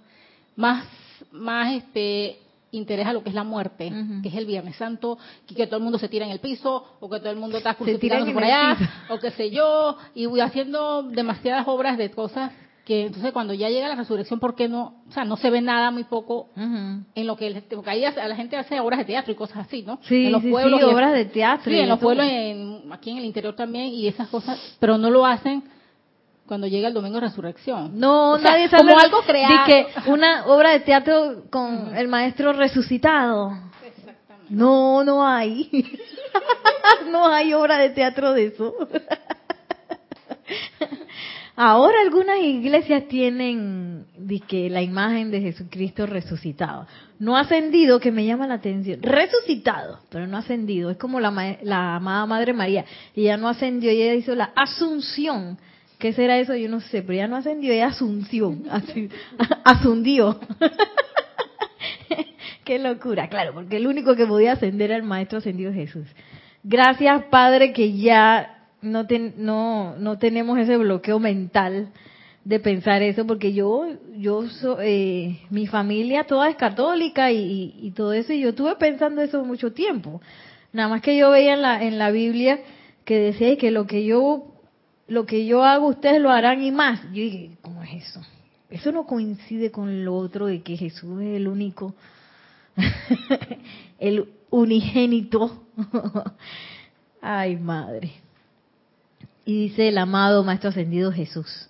[0.56, 0.86] más,
[1.32, 2.39] más este,
[2.71, 3.93] interés a lo que es la muerte,
[4.24, 6.97] que es el Viernes Santo, que, que, todo el mundo se tira en el piso,
[7.00, 8.78] o que todo el mundo está crucificándose por allá,
[9.10, 12.52] o qué sé yo, y voy haciendo demasiadas obras de cosas
[12.86, 14.96] que entonces cuando ya llega la resurrección, ¿por qué no?
[15.08, 18.58] O sea, no se ve nada muy poco en lo que porque ahí la gente
[18.58, 20.00] hace obras de teatro y cosas así, ¿no?
[20.04, 21.72] Sí, en los pueblos sí, obras de teatro.
[21.72, 25.10] Sí, en los pueblos, en, aquí en el interior también y esas cosas, pero no
[25.10, 25.63] lo hacen
[26.48, 28.00] cuando llega el domingo de resurrección.
[28.00, 29.65] No, nadie sabe como algo creado.
[29.65, 33.52] que una obra de teatro con el maestro resucitado.
[33.86, 34.54] Exactamente.
[34.54, 35.70] No, no hay.
[37.12, 38.74] no hay obra de teatro de eso.
[41.56, 44.06] Ahora algunas iglesias tienen
[44.48, 46.88] que la imagen de Jesucristo resucitado.
[47.20, 49.02] No ascendido, que me llama la atención.
[49.02, 50.90] Resucitado, pero no ascendido.
[50.90, 52.86] Es como la, la amada Madre María.
[53.16, 55.58] Ella no ascendió, ella hizo la asunción.
[56.00, 56.56] ¿Qué será eso?
[56.56, 58.64] Yo no sé, pero ella no ascendió, ella asunción.
[59.64, 60.40] Asundió.
[62.64, 66.08] Qué locura, claro, porque el único que podía ascender era el Maestro ascendido Jesús.
[66.64, 69.06] Gracias, Padre, que ya no,
[69.38, 71.89] no, no tenemos ese bloqueo mental
[72.44, 74.44] de pensar eso, porque yo, yo
[74.82, 79.74] eh, mi familia toda es católica y, todo eso, y yo estuve pensando eso mucho
[79.74, 80.22] tiempo.
[80.74, 82.60] Nada más que yo veía en la, en la Biblia
[83.06, 84.56] que decía que lo que yo,
[85.08, 87.04] lo que yo hago ustedes lo harán y más.
[87.06, 88.22] Yo dije, ¿cómo es eso?
[88.70, 91.94] Eso no coincide con lo otro de que Jesús es el único,
[94.00, 95.65] el unigénito.
[97.22, 98.13] Ay, madre.
[99.45, 101.69] Y dice el amado Maestro Ascendido Jesús.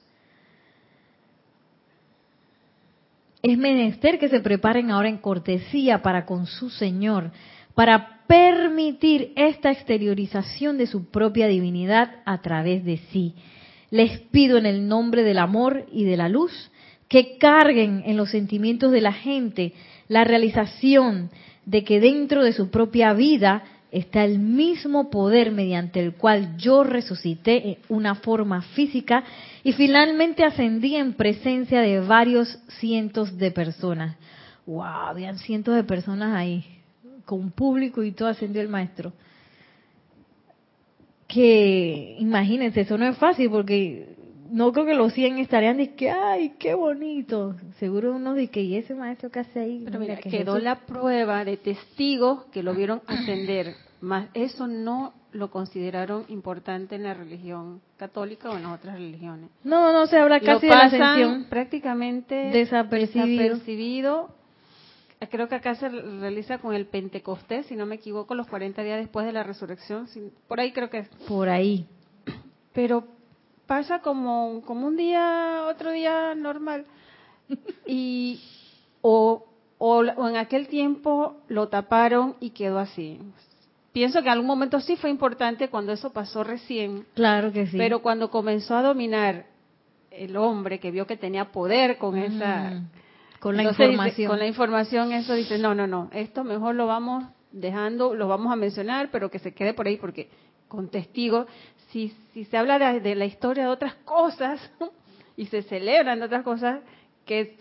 [3.41, 7.31] Es menester que se preparen ahora en cortesía para con su Señor,
[7.73, 13.33] para permitir esta exteriorización de su propia divinidad a través de sí.
[13.89, 16.71] Les pido en el nombre del amor y de la luz
[17.07, 19.73] que carguen en los sentimientos de la gente
[20.07, 21.29] la realización
[21.65, 26.83] de que dentro de su propia vida está el mismo poder mediante el cual yo
[26.83, 29.23] resucité en una forma física
[29.63, 34.15] y finalmente ascendí en presencia de varios cientos de personas.
[34.65, 34.81] ¡Wow!
[34.83, 36.63] Habían cientos de personas ahí,
[37.25, 39.11] con público y todo ascendió el maestro.
[41.27, 44.10] Que imagínense, eso no es fácil porque
[44.51, 47.55] no creo que los 100 estarían de que, ay, qué bonito.
[47.79, 49.81] Seguro uno de que, ¿y ese maestro que hace ahí?
[49.85, 53.75] Pero mira, quedó la prueba de testigos que lo vieron ascender.
[54.01, 59.49] Más eso no lo consideraron importante en la religión católica o en otras religiones.
[59.63, 61.45] No, no se habla casi de la ascensión.
[61.45, 63.43] prácticamente desapercibido.
[63.43, 64.35] desapercibido.
[65.29, 68.99] Creo que acá se realiza con el Pentecostés, si no me equivoco, los 40 días
[68.99, 70.07] después de la resurrección.
[70.47, 71.09] Por ahí creo que es.
[71.27, 71.85] Por ahí.
[72.73, 73.05] Pero
[73.71, 76.83] pasa como, como un día, otro día normal.
[77.87, 78.41] Y,
[78.99, 79.45] o,
[79.77, 83.17] o, en aquel tiempo lo taparon y quedó así.
[83.93, 87.05] Pienso que en algún momento sí fue importante cuando eso pasó recién.
[87.13, 87.77] Claro que sí.
[87.77, 89.45] Pero cuando comenzó a dominar
[90.09, 92.89] el hombre que vio que tenía poder con esa mm,
[93.39, 97.23] con la información con la información eso dice no no no esto mejor lo vamos
[97.53, 100.27] dejando lo vamos a mencionar pero que se quede por ahí porque
[100.67, 101.47] con testigos
[101.91, 104.59] si, si se habla de, la historia de otras cosas
[105.37, 106.81] y se celebran de otras cosas
[107.25, 107.57] que,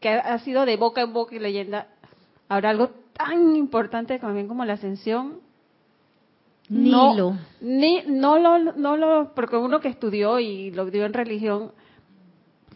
[0.00, 1.88] que ha sido de boca en boca y leyenda,
[2.48, 5.40] habrá algo tan importante también como la ascensión.
[6.68, 7.36] Ni no, lo.
[7.60, 11.72] Ni, no lo, no lo, porque uno que estudió y lo dio en religión,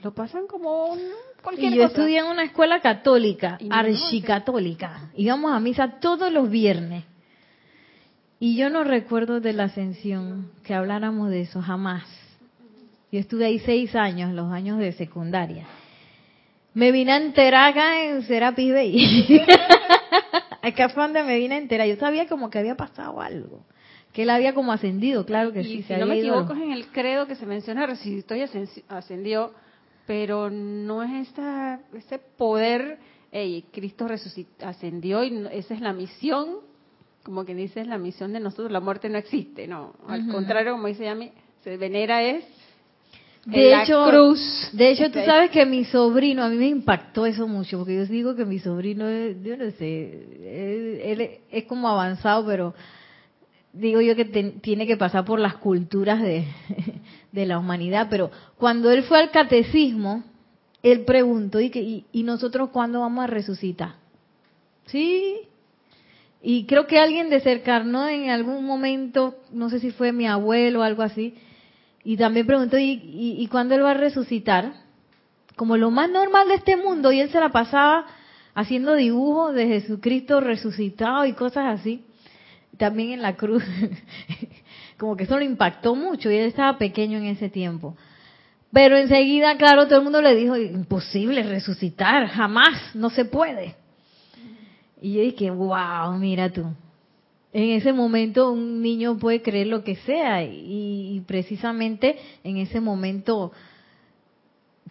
[0.02, 1.00] lo pasan como un,
[1.42, 5.10] cualquier y yo estudié en una escuela católica, archicatólica.
[5.16, 7.04] Íbamos a misa todos los viernes.
[8.40, 12.04] Y yo no recuerdo de la ascensión que habláramos de eso, jamás.
[13.10, 15.66] Yo estuve ahí seis años, los años de secundaria.
[16.74, 19.42] Me vine a enterar acá en Serapis Bay.
[20.62, 21.88] acá fue donde me vine a enterar.
[21.88, 23.64] Yo sabía como que había pasado algo.
[24.12, 25.82] Que él había como ascendido, claro que sí.
[25.82, 28.44] Si no me equivoco, es en el credo que se menciona, resucitó y
[28.88, 29.52] ascendió,
[30.06, 32.98] pero no es esta, ese poder,
[33.32, 36.67] hey, Cristo resucitó, ascendió y esa es la misión
[37.28, 39.92] como que dices, la misión de nosotros, la muerte no existe, no.
[40.06, 41.30] Al contrario, como dice Yami,
[41.62, 42.42] se venera es
[43.44, 44.70] de hecho, cruz.
[44.72, 48.06] De hecho, tú sabes que mi sobrino, a mí me impactó eso mucho, porque yo
[48.06, 52.72] digo que mi sobrino, es, yo no sé, él, es como avanzado, pero
[53.74, 56.46] digo yo que tiene que pasar por las culturas de,
[57.32, 60.24] de, la humanidad, pero cuando él fue al catecismo,
[60.82, 63.96] él preguntó, ¿y, que, y nosotros cuándo vamos a resucitar?
[64.86, 65.42] Sí,
[66.42, 70.80] y creo que alguien de cercano en algún momento, no sé si fue mi abuelo
[70.80, 71.34] o algo así,
[72.04, 73.00] y también preguntó, ¿y,
[73.38, 74.72] y, cuándo él va a resucitar?
[75.56, 78.06] Como lo más normal de este mundo, y él se la pasaba
[78.54, 82.04] haciendo dibujos de Jesucristo resucitado y cosas así.
[82.76, 83.64] También en la cruz,
[84.98, 87.96] como que eso lo impactó mucho y él estaba pequeño en ese tiempo.
[88.72, 93.76] Pero enseguida, claro, todo el mundo le dijo, imposible resucitar, jamás, no se puede.
[95.00, 96.64] Y yo dije, wow, mira tú.
[97.52, 103.52] En ese momento un niño puede creer lo que sea y, precisamente en ese momento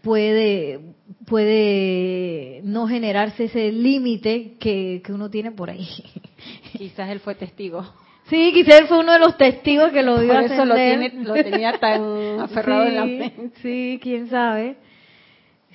[0.02, 0.80] puede
[1.26, 5.88] puede no generarse ese límite que, que uno tiene por ahí.
[6.78, 7.86] Quizás él fue testigo.
[8.30, 11.34] Sí, quizás él fue uno de los testigos que lo vio Por eso lo, lo,
[11.44, 13.52] tenía tan aferrado en la mente.
[13.62, 14.76] Sí, quién sabe.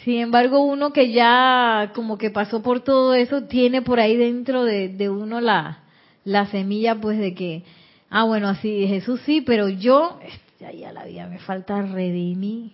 [0.05, 4.65] Sin embargo, uno que ya como que pasó por todo eso, tiene por ahí dentro
[4.65, 5.85] de, uno la,
[6.25, 7.62] la semilla pues de que,
[8.11, 10.19] ah bueno, así Jesús sí, pero yo,
[10.59, 12.73] ya, ya la vida me falta redimir.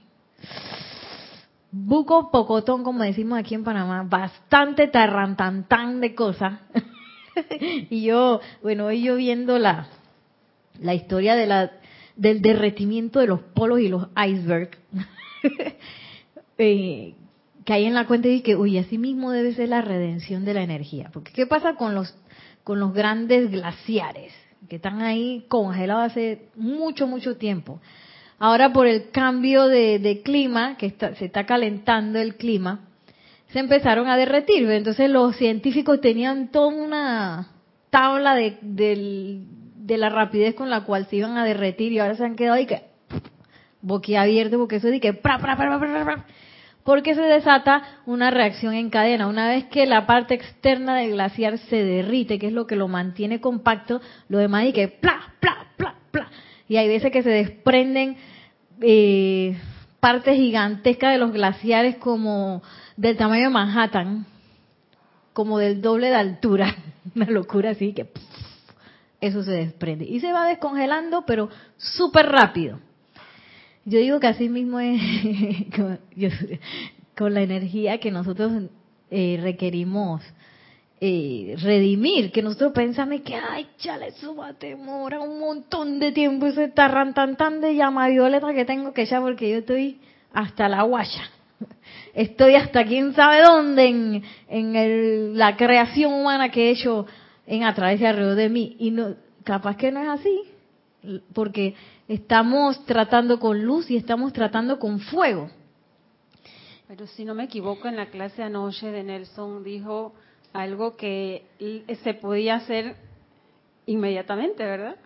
[1.70, 6.60] Buco pocotón, como decimos aquí en Panamá, bastante tarrantantán de cosas.
[7.90, 9.86] y yo, bueno, hoy yo viendo la,
[10.80, 11.72] la historia de la,
[12.16, 14.78] del derretimiento de los polos y los icebergs,
[16.58, 17.14] eh,
[17.68, 20.62] caí en la cuenta y dije, uy, así mismo debe ser la redención de la
[20.62, 21.10] energía.
[21.12, 22.16] Porque ¿qué pasa con los,
[22.64, 24.32] con los grandes glaciares?
[24.70, 27.78] Que están ahí congelados hace mucho, mucho tiempo.
[28.38, 32.88] Ahora por el cambio de, clima, que se está calentando el clima,
[33.48, 34.66] se empezaron a derretir.
[34.70, 37.48] Entonces los científicos tenían toda una
[37.90, 42.24] tabla de, de, la rapidez con la cual se iban a derretir y ahora se
[42.24, 42.80] han quedado ahí que
[43.82, 45.12] boquiabiertos porque eso es que
[46.88, 49.26] porque se desata una reacción en cadena.
[49.26, 52.88] Una vez que la parte externa del glaciar se derrite, que es lo que lo
[52.88, 56.30] mantiene compacto, lo demás y que pla, pla, pla, pla.
[56.66, 58.16] Y hay veces que se desprenden
[58.80, 59.60] eh,
[60.00, 62.62] partes gigantescas de los glaciares como
[62.96, 64.24] del tamaño de Manhattan,
[65.34, 66.74] como del doble de altura,
[67.14, 68.10] una locura así que
[69.20, 72.80] eso se desprende y se va descongelando, pero súper rápido.
[73.88, 75.00] Yo digo que así mismo es
[77.16, 78.52] con, la energía que nosotros
[79.10, 80.22] eh, requerimos
[81.00, 86.12] eh, redimir, que nosotros pensamos que, ay, chale, eso va a demorar un montón de
[86.12, 89.98] tiempo ese tarran tan tan de llama violeta que tengo que echar porque yo estoy
[90.34, 91.22] hasta la guaya
[92.14, 97.06] estoy hasta quién sabe dónde en, en la creación humana que he hecho
[97.46, 98.76] en a través de alrededor de mí.
[98.78, 100.42] Y no, capaz que no es así,
[101.32, 101.74] porque
[102.06, 105.50] estamos tratando con luz y estamos tratando con fuego.
[106.86, 110.14] Pero si no me equivoco, en la clase anoche de Nelson dijo
[110.52, 111.44] algo que
[112.02, 112.96] se podía hacer
[113.86, 114.96] inmediatamente, ¿verdad?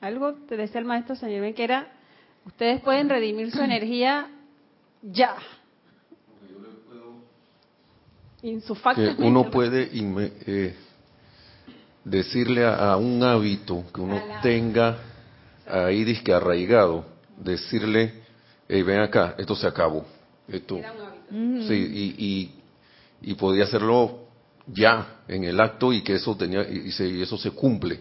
[0.00, 1.92] Algo te decía el maestro señor que era,
[2.44, 4.28] ustedes pueden redimir su energía
[5.02, 5.36] ya,
[8.40, 10.76] que uno puede eh,
[12.06, 14.96] decirle a, un hábito que uno tenga
[15.66, 17.04] ahí disque arraigado,
[17.36, 18.22] decirle,
[18.68, 20.06] hey, ven acá, esto se acabó.
[20.46, 20.80] Esto,
[21.28, 22.52] sí, y,
[23.20, 24.20] y, podía hacerlo
[24.68, 27.98] ya en el acto y que eso tenía y, y eso se cumple.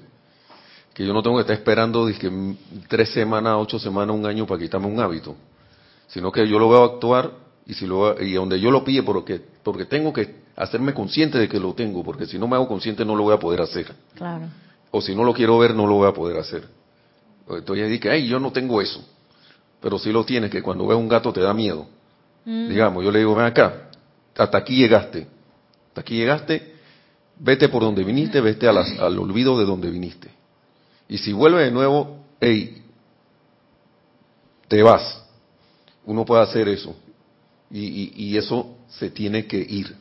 [0.94, 2.32] Que yo no tengo que estar esperando disque,
[2.88, 5.36] tres semanas, ocho semanas, un año para quitarme un hábito,
[6.08, 7.32] sino que yo lo a actuar
[7.66, 11.48] y si lo y donde yo lo pille porque porque tengo que hacerme consciente de
[11.50, 13.94] que lo tengo porque si no me hago consciente no lo voy a poder hacer.
[14.16, 14.46] Claro.
[14.92, 16.68] O si no lo quiero ver no lo voy a poder hacer.
[17.50, 19.06] Entonces dije ay yo no tengo eso
[19.82, 21.88] pero si lo tienes que cuando ves un gato te da miedo.
[22.46, 22.70] Mm.
[22.70, 23.90] digamos yo le digo ven acá
[24.38, 25.28] hasta aquí llegaste.
[25.90, 26.76] Hasta aquí llegaste
[27.38, 30.30] vete por donde viniste vete al olvido de donde viniste.
[31.08, 32.82] Y si vuelve de nuevo hey
[34.68, 35.26] te vas
[36.06, 36.96] uno puede hacer eso.
[37.72, 39.96] Y, eso se tiene que ir.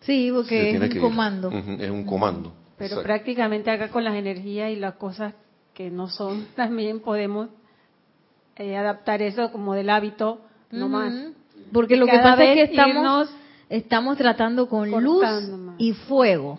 [0.00, 1.50] Sí, porque es un comando.
[1.50, 2.52] es un comando.
[2.76, 5.34] Pero prácticamente acá con las energías y las cosas
[5.74, 7.48] que no son, también podemos
[8.56, 11.14] eh, adaptar eso como del hábito, no más.
[11.72, 13.28] Porque lo que pasa es que estamos,
[13.68, 15.24] estamos tratando con luz
[15.78, 16.58] y fuego.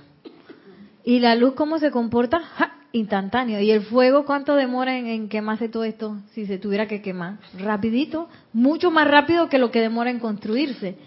[1.04, 2.42] ¿Y la luz cómo se comporta?
[2.92, 3.60] instantáneo.
[3.60, 7.38] ¿Y el fuego cuánto demora en, quemarse todo esto si se tuviera que quemar?
[7.58, 10.98] Rapidito, mucho más rápido que lo que demora en construirse.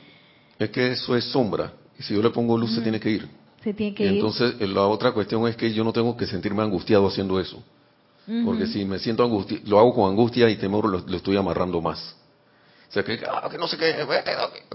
[0.59, 1.73] Es que eso es sombra.
[2.03, 3.29] Si yo le pongo luz, se tiene que ir.
[3.63, 4.13] Se tiene que ir.
[4.13, 7.63] Entonces, eh, la otra cuestión es que yo no tengo que sentirme angustiado haciendo eso.
[8.45, 12.15] Porque si me siento angustiado, lo hago con angustia y temor, lo, estoy amarrando más.
[12.89, 13.95] O sea, que, ah, que no sé qué,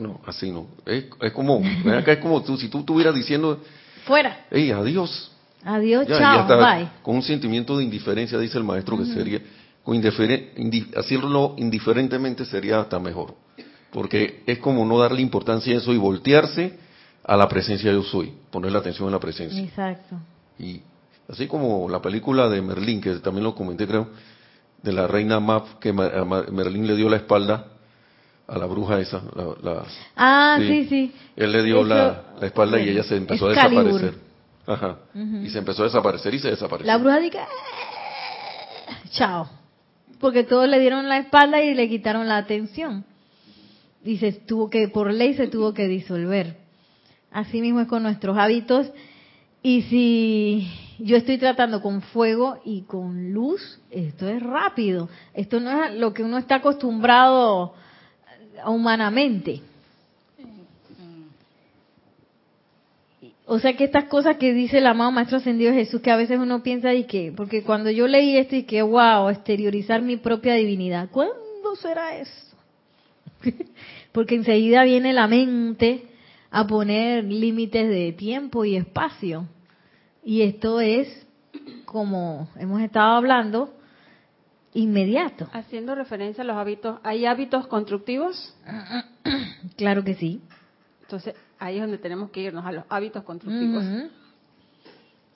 [0.02, 0.68] no, así no.
[0.86, 3.62] Es, es como, es como tú, si tú estuvieras diciendo,
[4.06, 4.48] fuera.
[4.52, 5.32] Hey, adiós,
[5.64, 6.90] Adiós, chao, bye.
[7.02, 9.42] Con un sentimiento de indiferencia, dice el maestro, que sería,
[9.84, 10.02] con
[10.96, 13.36] hacerlo indiferentemente sería hasta mejor.
[13.92, 16.78] Porque es como no darle importancia a eso y voltearse
[17.28, 19.62] a la presencia yo soy, poner la atención en la presencia.
[19.62, 20.16] Exacto.
[20.58, 20.82] Y
[21.30, 24.08] así como la película de Merlín, que también lo comenté creo,
[24.82, 27.68] de la reina Map, que Merlín le dio la espalda
[28.48, 29.22] a la bruja esa.
[29.62, 29.84] La,
[30.16, 34.14] ah, sí, sí, Él le dio la, espalda y ella se empezó a desaparecer.
[34.66, 34.98] Ajá.
[35.44, 36.88] Y se empezó a desaparecer y se desapareció.
[36.88, 37.40] La bruja dice,
[39.12, 39.50] chao.
[40.20, 43.04] Porque todos le dieron la espalda y le quitaron la atención.
[44.04, 46.67] Y se tuvo que, por ley se tuvo que disolver.
[47.38, 48.92] Así mismo es con nuestros hábitos.
[49.62, 50.68] Y si
[50.98, 55.08] yo estoy tratando con fuego y con luz, esto es rápido.
[55.36, 57.76] Esto no es lo que uno está acostumbrado
[58.66, 59.62] humanamente.
[63.46, 66.40] O sea que estas cosas que dice el amado Maestro Ascendido Jesús, que a veces
[66.40, 70.56] uno piensa y que, porque cuando yo leí esto y que, wow, exteriorizar mi propia
[70.56, 72.58] divinidad, ¿cuándo será eso?
[74.12, 76.17] porque enseguida viene la mente
[76.52, 79.48] a poner límites de tiempo y espacio.
[80.24, 81.28] Y esto es,
[81.86, 83.74] como hemos estado hablando,
[84.74, 85.48] inmediato.
[85.54, 88.56] Haciendo referencia a los hábitos, ¿hay hábitos constructivos?
[89.78, 90.42] claro que sí.
[91.02, 93.84] Entonces, ahí es donde tenemos que irnos, a los hábitos constructivos.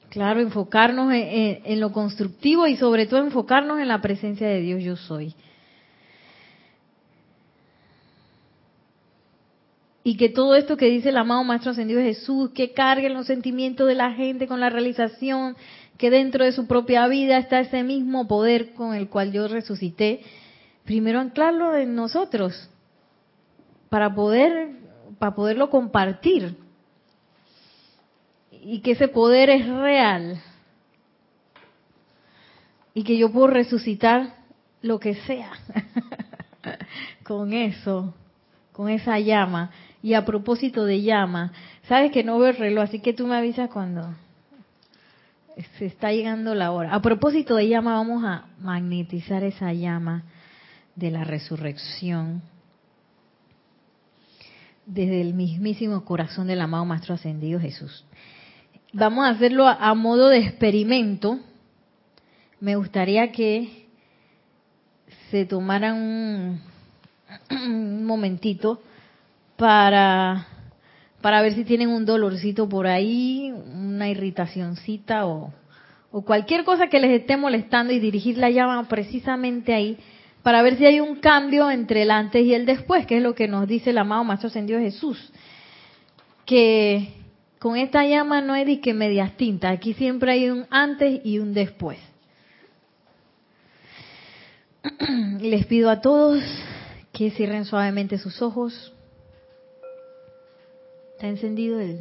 [0.10, 4.98] Claro, enfocarnos en, lo constructivo y sobre todo enfocarnos en la presencia de Dios yo
[4.98, 5.34] soy.
[10.04, 13.88] Y que todo esto que dice el amado Maestro Ascendido Jesús, que carguen los sentimientos
[13.88, 15.56] de la gente con la realización
[15.98, 20.22] que dentro de su propia vida está ese mismo poder con el cual yo resucité,
[20.84, 22.70] primero anclarlo en nosotros
[23.90, 24.82] para poder
[25.20, 26.58] para poderlo compartir
[28.50, 30.42] y que ese poder es real
[32.96, 34.36] y que yo puedo resucitar
[34.82, 35.52] lo que sea
[37.24, 38.14] con eso,
[38.72, 39.72] con esa llama.
[40.04, 41.52] Y a propósito de llama,
[41.88, 44.16] sabes que no veo el reloj, así que tú me avisas cuando
[45.78, 46.94] se está llegando la hora.
[46.94, 50.24] A propósito de llama, vamos a magnetizar esa llama
[50.96, 52.42] de la resurrección
[54.86, 58.06] desde el mismísimo corazón del amado Maestro Ascendido Jesús.
[58.94, 61.40] Vamos a hacerlo a, modo de experimento.
[62.60, 63.88] Me gustaría que
[65.30, 66.62] se tomaran un,
[67.52, 68.82] un momentito
[69.62, 70.48] para
[71.22, 75.54] para ver si tienen un dolorcito por ahí, una irritacioncita o,
[76.26, 80.00] cualquier cosa que les esté molestando y dirigir la llama precisamente ahí
[80.42, 83.36] para ver si hay un cambio entre el antes y el después, que es lo
[83.36, 85.32] que nos dice el amado Maestro Ascendido Jesús.
[86.46, 87.14] Que
[87.60, 91.38] con esta llama no hay de que medias tintas, aquí siempre hay un antes y
[91.38, 92.00] un después.
[95.40, 96.44] Les pido a todos
[97.14, 98.92] que cierren suavemente sus ojos.
[101.22, 102.00] Está encendido el...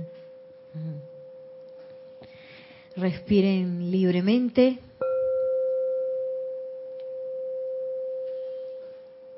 [2.97, 4.79] Respiren libremente.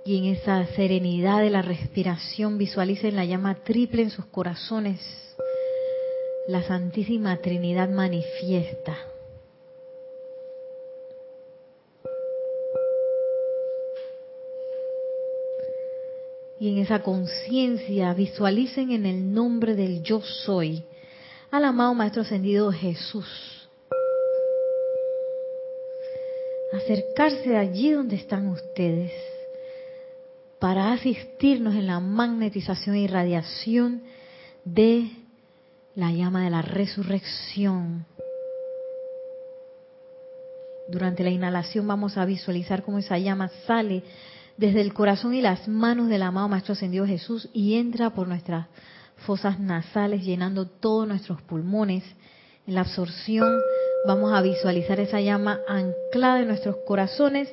[0.05, 5.01] Y en esa serenidad de la respiración visualicen la llama triple en sus corazones.
[6.47, 9.12] La Santísima Trinidad manifiesta.
[16.63, 20.85] Y en esa conciencia visualicen en el nombre del yo soy
[21.51, 23.69] al amado Maestro Ascendido Jesús.
[26.73, 29.11] Acercarse allí donde están ustedes
[30.61, 34.05] para asistirnos en la magnetización y radiación
[34.65, 35.11] de
[35.97, 38.07] la llama de la resurrección.
[40.87, 44.05] Durante la inhalación vamos a visualizar cómo esa llama sale
[44.63, 48.69] desde el corazón y las manos del amado Maestro Ascendido Jesús y entra por nuestras
[49.27, 52.05] fosas nasales llenando todos nuestros pulmones.
[52.69, 53.59] En la absorción
[54.07, 57.53] vamos a visualizar esa llama anclada en nuestros corazones.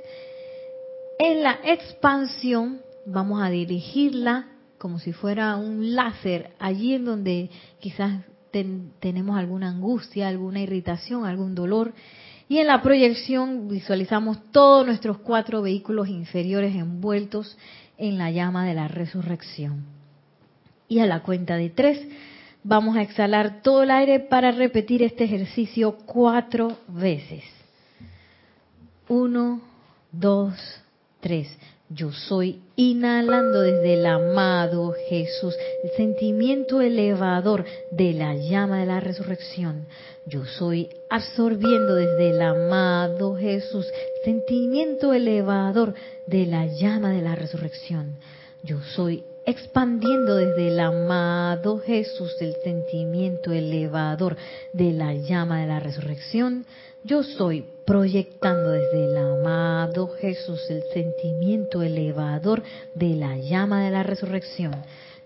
[1.18, 4.46] En la expansión vamos a dirigirla
[4.78, 7.50] como si fuera un láser allí en donde
[7.80, 8.22] quizás
[9.00, 11.92] tenemos alguna angustia, alguna irritación, algún dolor
[12.50, 17.56] y en la proyección visualizamos todos nuestros cuatro vehículos inferiores envueltos
[18.00, 19.86] en la llama de la resurrección.
[20.88, 22.02] Y a la cuenta de tres
[22.64, 27.44] vamos a exhalar todo el aire para repetir este ejercicio cuatro veces.
[29.08, 29.62] Uno,
[30.12, 30.56] dos,
[31.20, 31.56] tres.
[31.92, 39.00] Yo soy inhalando desde el amado Jesús, el sentimiento elevador de la llama de la
[39.00, 39.88] resurrección.
[40.28, 43.88] Yo soy absorbiendo desde el amado Jesús,
[44.24, 45.96] sentimiento elevador
[46.28, 48.18] de la llama de la resurrección.
[48.62, 54.38] Yo soy expandiendo desde el amado Jesús el sentimiento elevador
[54.74, 56.66] de la llama de la resurrección.
[57.04, 62.62] Yo soy proyectando desde el amado Jesús el sentimiento elevador
[62.94, 64.76] de la llama de la resurrección.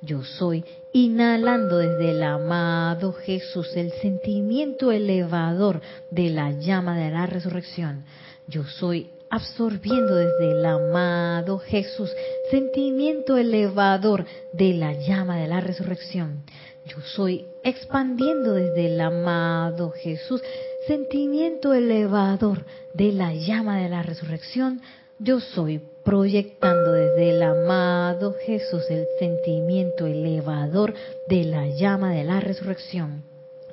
[0.01, 7.25] Yo soy inhalando desde el amado Jesús el sentimiento elevador de la llama de la
[7.25, 8.03] resurrección.
[8.47, 12.11] Yo soy absorbiendo desde el amado Jesús
[12.51, 16.43] sentimiento elevador de la llama de la resurrección.
[16.85, 20.41] Yo soy expandiendo desde el amado Jesús
[20.87, 24.81] sentimiento elevador de la llama de la resurrección.
[25.19, 30.93] Yo soy proyectando desde el amado Jesús el sentimiento elevador
[31.27, 33.23] de la llama de la resurrección.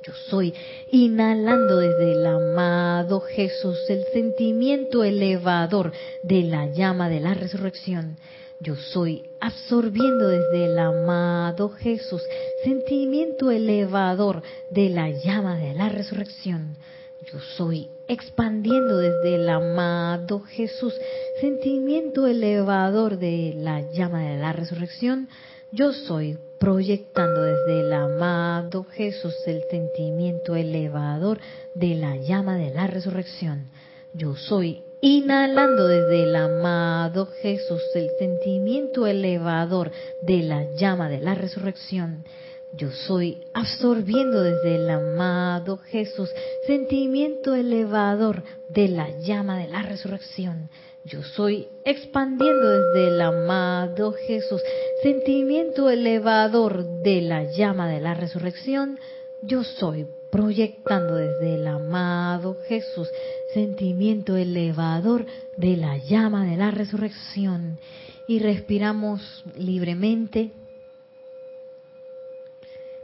[0.03, 0.53] Yo soy
[0.91, 5.91] inhalando desde el amado Jesús el sentimiento elevador
[6.23, 8.17] de la llama de la resurrección.
[8.59, 12.21] Yo soy absorbiendo desde el amado Jesús
[12.63, 16.77] sentimiento elevador de la llama de la resurrección.
[17.25, 20.93] Yo soy expandiendo desde el amado Jesús
[21.39, 25.29] sentimiento elevador de la llama de la resurrección.
[25.71, 31.39] Yo soy proyectando desde el amado Jesús el sentimiento elevador
[31.75, 33.67] de la llama de la resurrección.
[34.13, 39.91] Yo soy inhalando desde el amado Jesús el sentimiento elevador
[40.23, 42.25] de la llama de la resurrección.
[42.73, 46.29] Yo soy absorbiendo desde el amado Jesús
[46.65, 50.69] sentimiento elevador de la llama de la resurrección.
[51.03, 54.61] Yo soy expandiendo desde el amado Jesús,
[55.03, 58.99] sentimiento elevador de la llama de la resurrección.
[59.41, 63.09] Yo soy proyectando desde el amado Jesús,
[63.53, 65.25] sentimiento elevador
[65.57, 67.79] de la llama de la resurrección.
[68.27, 70.51] Y respiramos libremente,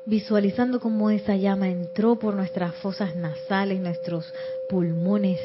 [0.08, 4.34] visualizando cómo esa llama entró por nuestras fosas nasales, nuestros
[4.70, 5.40] pulmones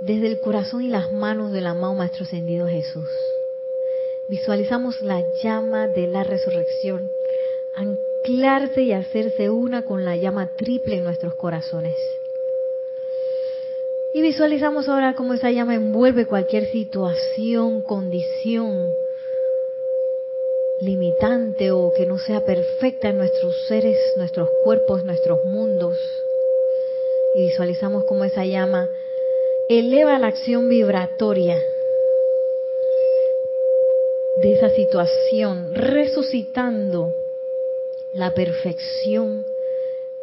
[0.00, 3.08] desde el corazón y las manos del amado Maestro Ascendido Jesús.
[4.28, 7.10] Visualizamos la llama de la resurrección
[7.76, 11.94] anclarse y hacerse una con la llama triple en nuestros corazones.
[14.14, 18.88] Y visualizamos ahora cómo esa llama envuelve cualquier situación, condición
[20.82, 25.96] limitante o que no sea perfecta en nuestros seres, nuestros cuerpos, nuestros mundos.
[27.36, 28.88] Y visualizamos cómo esa llama
[29.68, 31.56] eleva la acción vibratoria
[34.42, 37.14] de esa situación, resucitando
[38.12, 39.46] la perfección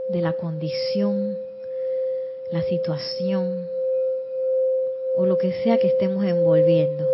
[0.10, 1.38] de la condición,
[2.51, 3.70] la situación
[5.16, 7.07] o lo que sea que estemos envolviendo.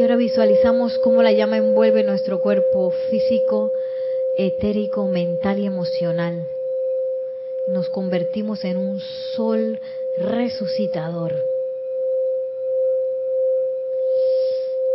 [0.00, 3.70] Y ahora visualizamos cómo la llama envuelve nuestro cuerpo físico,
[4.34, 6.48] etérico, mental y emocional.
[7.68, 8.98] Nos convertimos en un
[9.36, 9.78] sol
[10.16, 11.34] resucitador,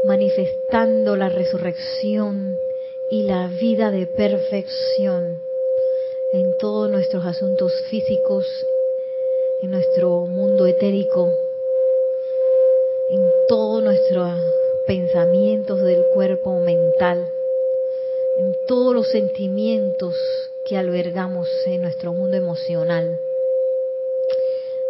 [0.06, 2.58] manifestando la resurrección
[3.12, 5.40] y la vida de perfección
[6.34, 8.48] en todos nuestros asuntos físicos,
[9.62, 11.32] en nuestro mundo etérico,
[13.12, 14.24] en todo nuestro
[14.86, 17.28] pensamientos del cuerpo mental,
[18.38, 20.16] en todos los sentimientos
[20.66, 23.20] que albergamos en nuestro mundo emocional.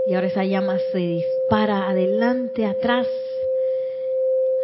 [0.08, 3.08] Y ahora esa llama se dispara adelante, atrás,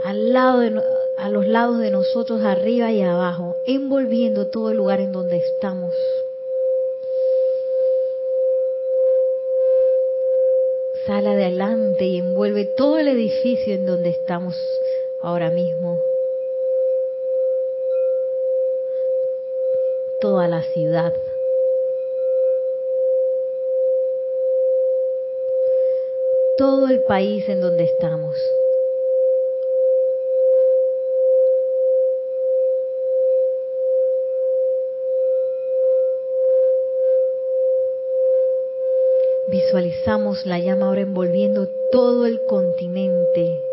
[0.03, 0.81] al lado de,
[1.17, 5.93] a los lados de nosotros, arriba y abajo, envolviendo todo el lugar en donde estamos.
[11.05, 14.55] Sale adelante y envuelve todo el edificio en donde estamos
[15.21, 16.01] ahora mismo.
[20.19, 21.13] Toda la ciudad.
[26.57, 28.35] Todo el país en donde estamos.
[39.47, 43.70] Visualizamos la llama ahora envolviendo todo el continente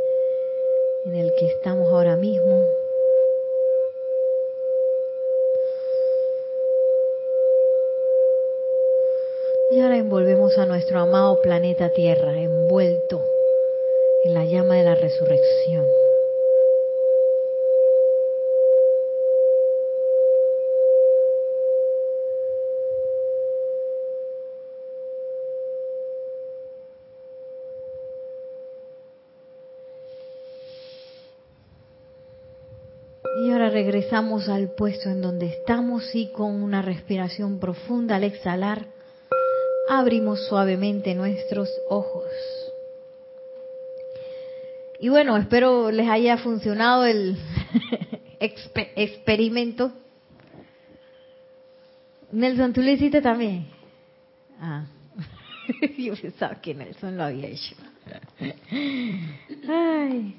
[1.05, 2.67] en el que estamos ahora mismo.
[9.71, 13.23] Y ahora envolvemos a nuestro amado planeta Tierra, envuelto
[14.25, 15.87] en la llama de la resurrección.
[33.41, 38.87] Y ahora regresamos al puesto en donde estamos y con una respiración profunda al exhalar,
[39.89, 42.25] abrimos suavemente nuestros ojos.
[44.99, 47.39] Y bueno, espero les haya funcionado el
[48.41, 49.93] experimento.
[52.33, 53.69] Nelson, ¿tú lo hiciste también?
[54.61, 54.87] Ah,
[55.99, 57.77] yo pensaba que Nelson lo había hecho.
[59.69, 60.35] Ay.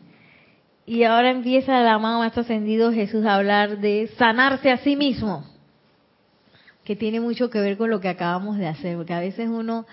[0.89, 5.45] Y ahora empieza el amado Maestro Ascendido Jesús a hablar de sanarse a sí mismo,
[6.83, 9.85] que tiene mucho que ver con lo que acabamos de hacer, porque a veces uno,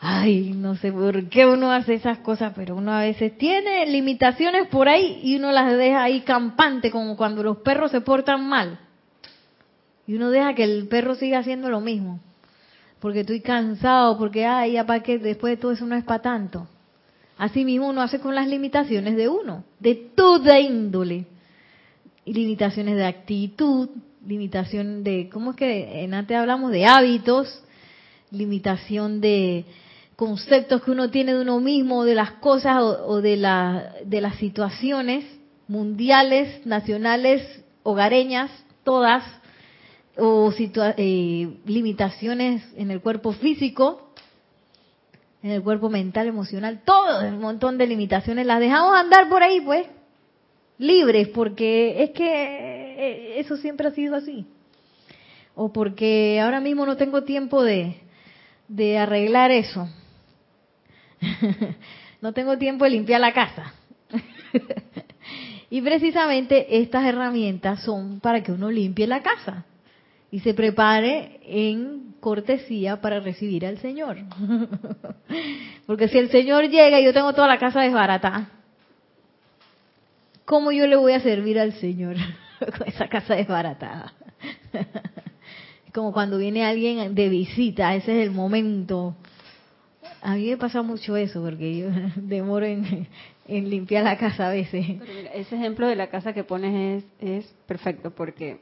[0.00, 4.68] ay, no sé por qué uno hace esas cosas, pero uno a veces tiene limitaciones
[4.68, 8.78] por ahí y uno las deja ahí campante, como cuando los perros se portan mal.
[10.06, 12.20] Y uno deja que el perro siga haciendo lo mismo,
[13.00, 16.22] porque estoy cansado, porque, ay, ya para que después de todo eso no es para
[16.22, 16.68] tanto.
[17.36, 21.26] Así mismo uno hace con las limitaciones de uno, de toda índole.
[22.24, 23.90] Limitaciones de actitud,
[24.26, 27.62] limitación de, ¿cómo es que en antes hablamos de hábitos?
[28.30, 29.64] Limitación de
[30.16, 35.24] conceptos que uno tiene de uno mismo, de las cosas o, de las situaciones
[35.66, 37.42] mundiales, nacionales,
[37.82, 38.50] hogareñas,
[38.84, 39.24] todas,
[40.16, 40.52] o
[40.96, 44.13] eh, limitaciones en el cuerpo físico,
[45.44, 49.60] en el cuerpo mental, emocional, todo, un montón de limitaciones, las dejamos andar por ahí,
[49.60, 49.86] pues,
[50.78, 54.46] libres, porque es que eh, eso siempre ha sido así.
[55.54, 58.00] O porque ahora mismo no tengo tiempo de,
[58.68, 59.86] de arreglar eso.
[62.22, 63.74] no tengo tiempo de limpiar la casa.
[65.68, 69.66] y precisamente estas herramientas son para que uno limpie la casa
[70.34, 74.16] y se prepare en cortesía para recibir al Señor.
[75.86, 78.50] Porque si el Señor llega y yo tengo toda la casa desbaratada,
[80.44, 82.16] ¿cómo yo le voy a servir al Señor
[82.58, 84.12] con esa casa desbaratada?
[85.94, 89.14] Como cuando viene alguien de visita, ese es el momento.
[90.20, 93.06] A mí me pasa mucho eso, porque yo demoro en,
[93.46, 94.84] limpiar la casa a veces.
[95.32, 98.58] ese ejemplo de la casa que pones es, es perfecto, porque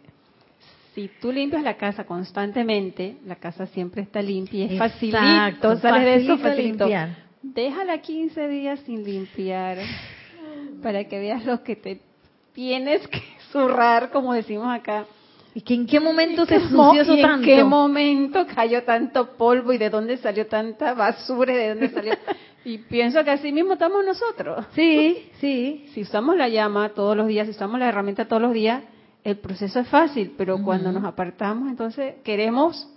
[0.95, 6.14] si tú limpias la casa constantemente, la casa siempre está limpia, es facilito, sales de
[6.16, 6.88] eso facilito.
[7.43, 9.78] Déjala 15 días sin limpiar
[10.82, 12.01] para que veas lo que te
[12.53, 13.22] tienes que
[13.53, 15.07] zurrar, como decimos acá.
[15.55, 17.49] ¿Y que en qué momento se sució eso tanto?
[17.49, 21.88] ¿En qué momento cayó tanto polvo y de dónde salió tanta basura y de dónde
[21.90, 22.14] salió?
[22.64, 24.64] y pienso que así mismo estamos nosotros.
[24.74, 25.86] Sí, sí.
[25.93, 28.82] Si usamos la llama todos los días, si usamos la herramienta todos los días,
[29.24, 32.88] el proceso es fácil, pero cuando nos apartamos, entonces queremos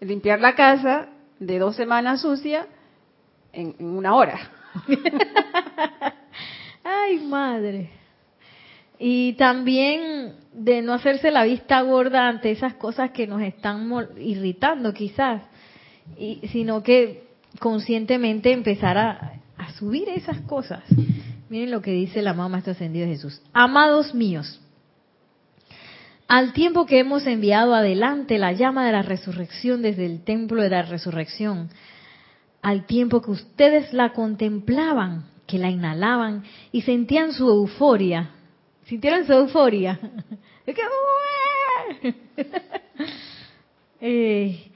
[0.00, 1.08] limpiar la casa
[1.38, 2.66] de dos semanas sucia
[3.52, 4.38] en, una hora.
[6.84, 7.90] Ay, madre.
[8.98, 14.92] Y también de no hacerse la vista gorda ante esas cosas que nos están irritando
[14.92, 15.42] quizás,
[16.16, 17.28] y, sino que
[17.60, 20.82] conscientemente empezar a, a subir esas cosas.
[21.48, 23.40] Miren lo que dice la mamá Maestro Ascendido de Jesús.
[23.52, 24.60] Amados míos,
[26.28, 30.68] al tiempo que hemos enviado adelante la llama de la resurrección desde el templo de
[30.68, 31.70] la resurrección,
[32.60, 38.30] al tiempo que ustedes la contemplaban, que la inhalaban y sentían su euforia.
[38.84, 39.98] ¿Sintieron su euforia?
[44.00, 44.70] eh,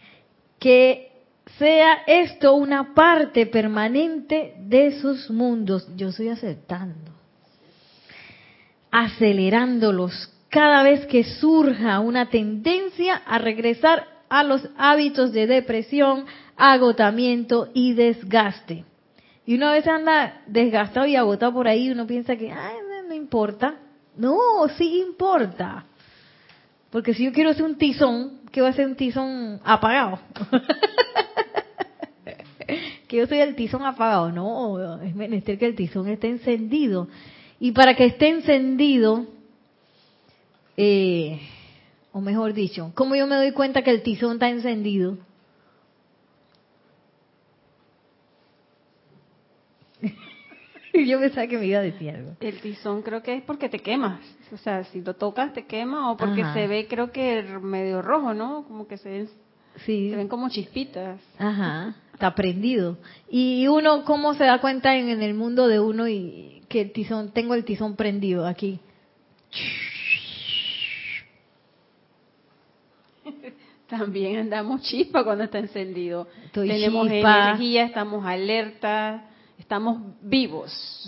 [0.59, 1.13] que
[1.59, 5.87] sea esto una parte permanente de sus mundos.
[5.97, 7.13] Yo estoy aceptando,
[8.91, 16.27] acelerándolos cada vez que surja una tendencia a regresar a los hábitos de depresión,
[16.59, 18.85] agotamiento y desgaste.
[19.47, 22.75] Y una vez anda desgastado y agotado por ahí, uno piensa que, ay,
[23.09, 23.77] no, importa.
[24.15, 24.39] No,
[24.77, 25.87] sí importa.
[26.91, 30.21] Porque si yo quiero ser un tizón, ¿qué va a ser un tizón apagado?
[33.09, 34.31] que yo soy el tizón apagado.
[34.31, 37.09] No, es menester que el tizón esté encendido.
[37.59, 39.29] Y para que esté encendido,
[40.77, 41.41] eh,
[42.13, 45.19] o mejor dicho, ¿cómo yo me doy cuenta que el tizón está encendido?
[51.07, 52.37] yo pensaba que me iba a decir algo.
[52.41, 54.21] El tizón creo que es porque te quemas.
[54.53, 58.35] O sea, si lo tocas te quema o porque se ve creo que medio rojo,
[58.35, 58.65] ¿no?
[58.65, 59.29] Como que se ven,
[59.87, 60.11] sí.
[60.11, 61.21] se ven como chispitas.
[61.39, 62.99] Ajá, está prendido.
[63.31, 66.93] Y uno, ¿cómo se da cuenta en, en el mundo de uno y que el
[66.93, 68.81] tizón, tengo el tizón prendido aquí?
[73.93, 76.27] También andamos chispa cuando está encendido.
[76.51, 79.25] Tenemos energía, estamos alerta,
[79.59, 81.07] estamos vivos.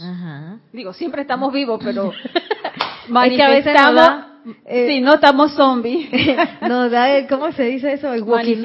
[0.70, 2.12] Digo, siempre estamos vivos, pero
[3.09, 4.26] manifestamos,
[4.66, 6.11] eh, si no estamos zombies.
[6.61, 8.12] da, ¿cómo se dice eso?
[8.12, 8.62] El walking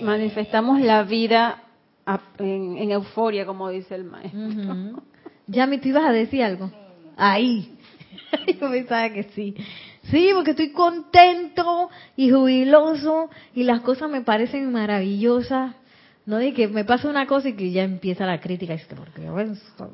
[0.00, 1.64] manifestamos la vida
[2.38, 4.40] en, euforia, como dice el maestro.
[5.46, 6.72] Me tú ibas a decir algo.
[7.18, 7.76] Ahí.
[8.58, 9.54] Yo pensaba que sí.
[10.04, 15.74] Sí, porque estoy contento y jubiloso y las cosas me parecen maravillosas.
[16.24, 18.76] No de que me pasa una cosa y que ya empieza la crítica.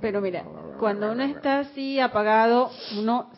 [0.00, 0.44] Pero mira,
[0.78, 3.30] cuando uno está así apagado, uno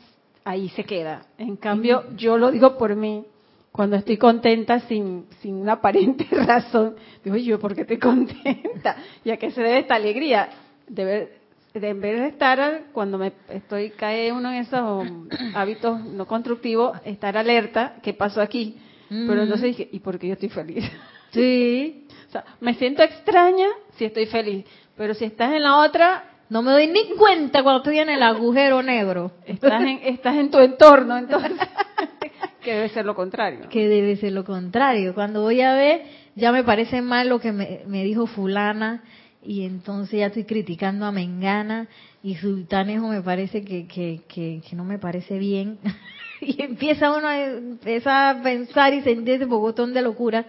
[0.45, 1.27] ahí se queda.
[1.39, 3.25] En cambio, yo lo digo por mí,
[3.73, 8.97] cuando estoy contenta sin, sin una aparente razón, digo, yo, ¿por qué estoy contenta?
[9.25, 10.49] ¿Y a qué se debe esta alegría?
[10.89, 11.40] Debe,
[11.75, 15.07] en vez de estar, cuando me estoy, cae uno en esos
[15.55, 18.77] hábitos no constructivos, estar alerta, ¿qué pasó aquí?
[19.09, 20.85] Pero entonces dije, ¿y por qué yo estoy feliz?
[21.33, 22.09] Sí.
[22.27, 24.65] o sea, me siento extraña si estoy feliz,
[24.97, 26.25] pero si estás en la otra...
[26.49, 29.31] No me doy ni cuenta cuando estoy en el agujero negro.
[29.47, 31.53] Estás en, estás en tu entorno, entonces...
[32.65, 33.69] que debe ser lo contrario.
[33.69, 35.15] Que debe ser lo contrario.
[35.15, 36.03] Cuando voy a ver,
[36.35, 39.05] ya me parece mal lo que me, me dijo fulana
[39.43, 41.89] y entonces ya estoy criticando a Mengana
[42.23, 45.79] y Sultanejo me parece que, que, que, no me parece bien.
[46.41, 50.47] y empieza uno a, a pensar y sentir ese bogotón de locura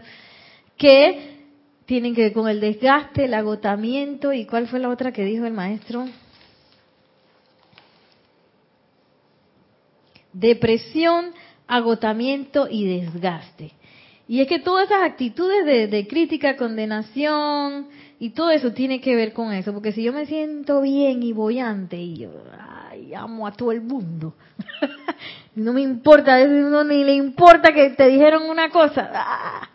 [0.78, 1.40] que
[1.86, 5.46] tienen que ver con el desgaste, el agotamiento y cuál fue la otra que dijo
[5.46, 6.08] el maestro.
[10.34, 11.32] Depresión,
[11.68, 13.72] agotamiento y desgaste.
[14.28, 17.88] Y es que todas esas actitudes de, de crítica, condenación,
[18.22, 21.34] y todo eso tiene que ver con eso, porque si yo me siento bien y
[21.34, 22.30] boyante y yo
[22.88, 24.36] ay, amo a todo el mundo,
[25.56, 29.70] no me importa, no ni le importa que te dijeron una cosa, ah,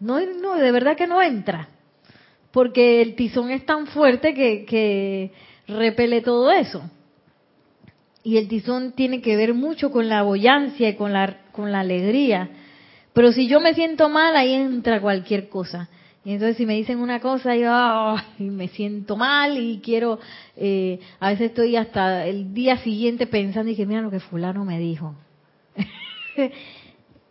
[0.00, 1.68] no, no, de verdad que no entra,
[2.50, 5.30] porque el tizón es tan fuerte que, que
[5.68, 6.82] repele todo eso.
[8.24, 11.80] Y el tizón tiene que ver mucho con la boyancia y con la, con la
[11.80, 12.50] alegría.
[13.12, 15.88] Pero si yo me siento mal, ahí entra cualquier cosa.
[16.24, 20.18] Y entonces si me dicen una cosa, yo me siento mal y quiero,
[20.56, 24.64] eh, a veces estoy hasta el día siguiente pensando y que mira lo que fulano
[24.64, 25.14] me dijo.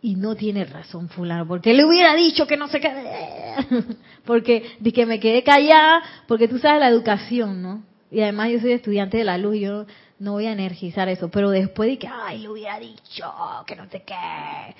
[0.00, 3.56] y no tiene razón fulano, porque le hubiera dicho que no se quede,
[4.24, 7.82] porque de que me quedé callada, porque tú sabes la educación, ¿no?
[8.12, 9.86] Y además yo soy estudiante de la luz y yo
[10.20, 13.24] no voy a energizar eso, pero después de que, ay, le hubiera dicho
[13.66, 14.76] que no sé qué.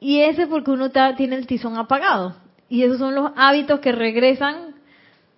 [0.00, 2.36] Y ese es porque uno está, tiene el tizón apagado.
[2.70, 4.76] Y esos son los hábitos que regresan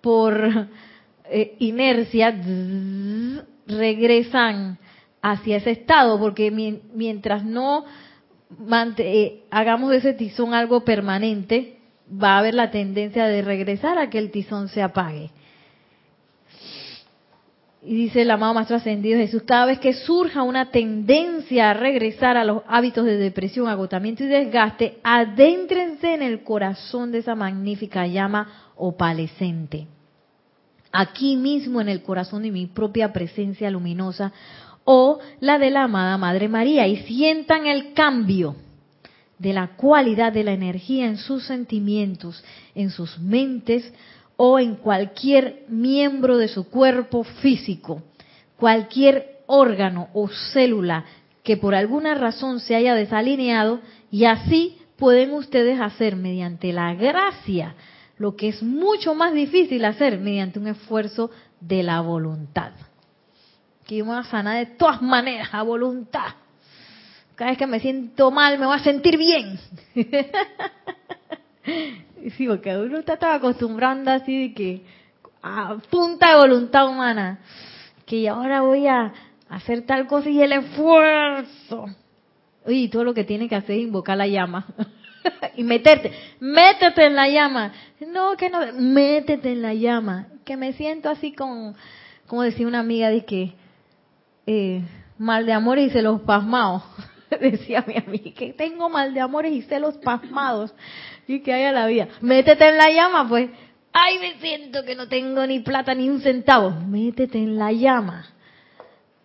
[0.01, 0.69] por
[1.25, 2.33] eh, inercia,
[3.67, 4.77] regresan
[5.21, 7.85] hacia ese estado, porque mientras no
[8.97, 14.09] eh, hagamos de ese tizón algo permanente, va a haber la tendencia de regresar a
[14.09, 15.31] que el tizón se apague.
[17.85, 22.37] Y dice el amado Maestro Ascendido Jesús, cada vez que surja una tendencia a regresar
[22.37, 28.07] a los hábitos de depresión, agotamiento y desgaste, adéntrense en el corazón de esa magnífica
[28.07, 29.87] llama opalescente.
[30.93, 34.31] Aquí mismo en el corazón de mi propia presencia luminosa
[34.85, 38.55] o la de la amada Madre María y sientan el cambio
[39.39, 42.41] de la cualidad de la energía en sus sentimientos,
[42.75, 43.91] en sus mentes,
[44.45, 48.03] o en cualquier miembro de su cuerpo físico,
[48.57, 51.05] cualquier órgano o célula
[51.43, 53.79] que por alguna razón se haya desalineado
[54.11, 57.73] y así pueden ustedes hacer mediante la gracia
[58.17, 61.31] lo que es mucho más difícil hacer mediante un esfuerzo
[61.61, 62.73] de la voluntad.
[63.87, 66.35] Que yo me voy a sanar de todas maneras, a voluntad.
[67.35, 69.57] Cada vez que me siento mal, me voy a sentir bien.
[72.37, 74.81] Sí, porque uno está acostumbrando así de que
[75.41, 77.39] a punta de voluntad humana,
[78.05, 79.11] que ahora voy a
[79.49, 81.85] hacer tal cosa y el esfuerzo.
[82.65, 84.65] Oye, todo lo que tiene que hacer es invocar la llama.
[85.57, 87.73] y meterte, métete en la llama.
[88.07, 90.27] No, que no, métete en la llama.
[90.45, 91.75] Que me siento así con,
[92.27, 93.53] como decía una amiga, de que
[94.47, 94.81] eh,
[95.17, 96.83] mal de amores y celos pasmados.
[97.41, 100.73] decía mi amiga, que tengo mal de amores y celos pasmados
[101.27, 102.07] y que haya la vida.
[102.21, 103.49] Métete en la llama, pues.
[103.91, 106.71] Ay, me siento que no tengo ni plata ni un centavo.
[106.71, 108.25] Métete en la llama.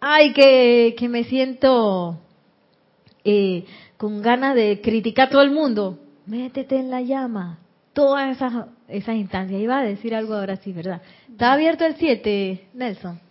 [0.00, 2.20] Ay, que, que me siento
[3.24, 3.64] eh,
[3.96, 5.98] con ganas de criticar a todo el mundo.
[6.26, 7.58] Métete en la llama.
[7.94, 9.60] Todas esas, esas instancias.
[9.60, 11.00] Iba a decir algo ahora sí, ¿verdad?
[11.30, 13.27] ¿Está abierto el 7, Nelson?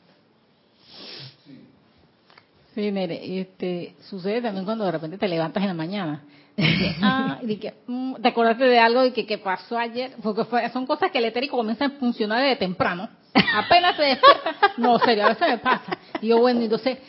[2.77, 6.21] Sí, Nere, este, sucede también cuando de repente te levantas en la mañana
[7.01, 10.85] ah, y que, mm, te acordaste de algo y que, que pasó ayer, porque son
[10.85, 13.09] cosas que el etérico comienza a funcionar desde temprano.
[13.55, 15.97] Apenas se despierta, no, serio, a veces me pasa.
[16.21, 16.99] Y yo, bueno, entonces,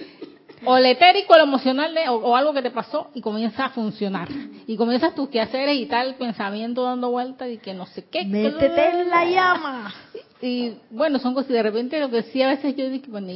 [0.64, 4.28] o el etérico, el emocional o, algo que te pasó y comienza a funcionar.
[4.66, 8.24] Y comienzas tus quehaceres y tal, pensamiento dando vueltas y que no sé qué.
[8.24, 9.94] Métete en la llama.
[10.40, 13.30] Y bueno, son cosas, de repente lo que sí a veces yo digo, bueno,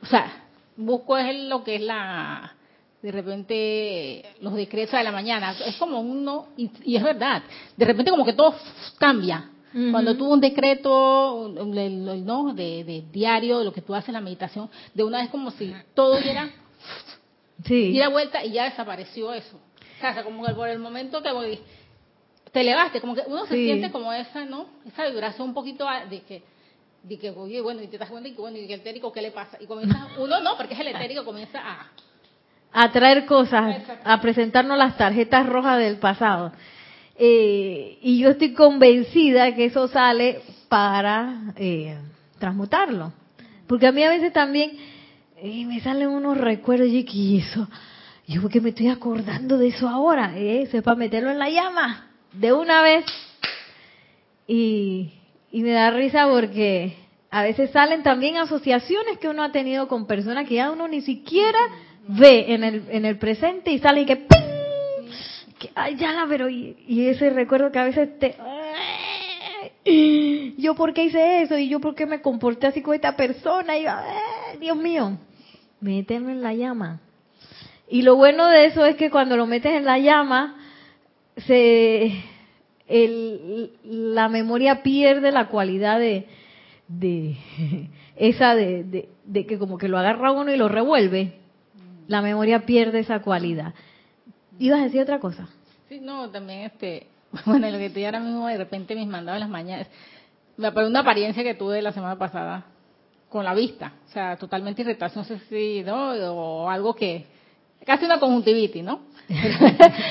[0.00, 0.42] o sea,
[0.76, 2.54] busco es lo que es la,
[3.02, 5.54] de repente los decretos de la mañana.
[5.66, 7.42] Es como uno, y, y es verdad,
[7.76, 8.54] de repente como que todo
[8.98, 9.48] cambia
[9.90, 12.52] cuando tuvo un decreto ¿no?
[12.52, 15.74] de, diario, de lo que tú haces en la meditación, de una vez como si
[15.94, 16.50] todo diera,
[17.64, 17.90] sí.
[17.90, 19.56] diera vuelta y ya desapareció eso.
[19.56, 21.58] O sea, como que por el momento que voy,
[22.50, 24.66] te elevaste, como que uno se siente como esa, ¿no?
[24.86, 26.42] Esa vibración un poquito de que,
[27.02, 29.22] de que oye, bueno, y te das cuenta y que, bueno, y el etérico, ¿qué
[29.22, 29.58] le pasa?
[29.60, 31.90] Y comienza, uno no, porque es el etérico, comienza a...
[32.74, 36.52] A traer cosas, a presentarnos las tarjetas rojas del pasado.
[37.16, 41.98] Eh, y yo estoy convencida que eso sale para eh,
[42.38, 43.12] transmutarlo.
[43.66, 44.72] Porque a mí a veces también
[45.36, 47.68] eh, me salen unos recuerdos y eso,
[48.26, 52.08] yo porque me estoy acordando de eso ahora, eso es para meterlo en la llama
[52.32, 53.04] de una vez.
[54.46, 55.12] Y,
[55.52, 56.96] y me da risa porque
[57.30, 61.02] a veces salen también asociaciones que uno ha tenido con personas que ya uno ni
[61.02, 61.58] siquiera
[62.08, 64.52] ve en el, en el presente y salen que ¡ping!
[65.74, 66.76] ay, ya, pero y,
[67.06, 68.34] ese recuerdo que a veces te...
[70.58, 73.76] Yo por qué hice eso y yo por qué me comporté así con esta persona
[73.76, 73.84] y
[74.58, 75.18] Dios mío,
[75.80, 77.00] méteme en la llama.
[77.88, 80.56] Y lo bueno de eso es que cuando lo metes en la llama,
[81.36, 82.22] se,
[82.92, 86.26] el, la memoria pierde la cualidad de,
[86.88, 87.36] de
[88.16, 91.34] esa de, de, de, que como que lo agarra uno y lo revuelve.
[92.08, 93.74] La memoria pierde esa cualidad.
[94.58, 95.48] ¿Ibas a decir otra cosa?
[95.88, 97.06] Sí, no, también este,
[97.46, 99.88] bueno, lo que estoy ahora mismo de repente mis mandados en las mañanas,
[100.56, 102.66] me una apariencia que tuve la semana pasada
[103.28, 106.10] con la vista, o sea, totalmente irritación, no sé si, ¿no?
[106.34, 107.24] O algo que,
[107.86, 109.00] casi una conjuntivitis, ¿no?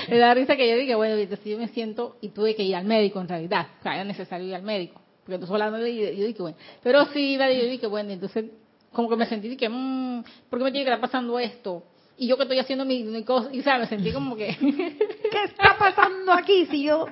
[0.09, 2.75] Me da risa que yo dije, bueno, si yo me siento y tuve que ir
[2.75, 6.17] al médico en realidad, o sea, era necesario ir al médico, porque tú hablando y
[6.17, 8.45] yo dije, bueno, pero sí yo dije, bueno, entonces
[8.91, 11.83] como que me sentí que, mmm, ¿por qué me tiene que estar pasando esto?
[12.21, 14.55] y yo que estoy haciendo mi, cosa, y sabes, me sentí como que...
[14.59, 17.07] ¿Qué está pasando aquí si yo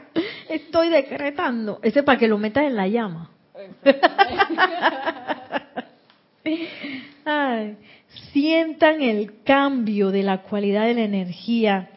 [0.47, 1.79] estoy decretando?
[1.81, 3.31] Ese para que lo metas en la llama.
[7.25, 7.75] Ay,
[8.31, 11.89] sientan el cambio de la cualidad de la energía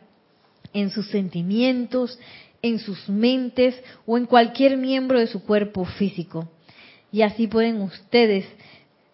[0.72, 2.18] en sus sentimientos,
[2.62, 6.48] en sus mentes o en cualquier miembro de su cuerpo físico.
[7.10, 8.46] Y así pueden ustedes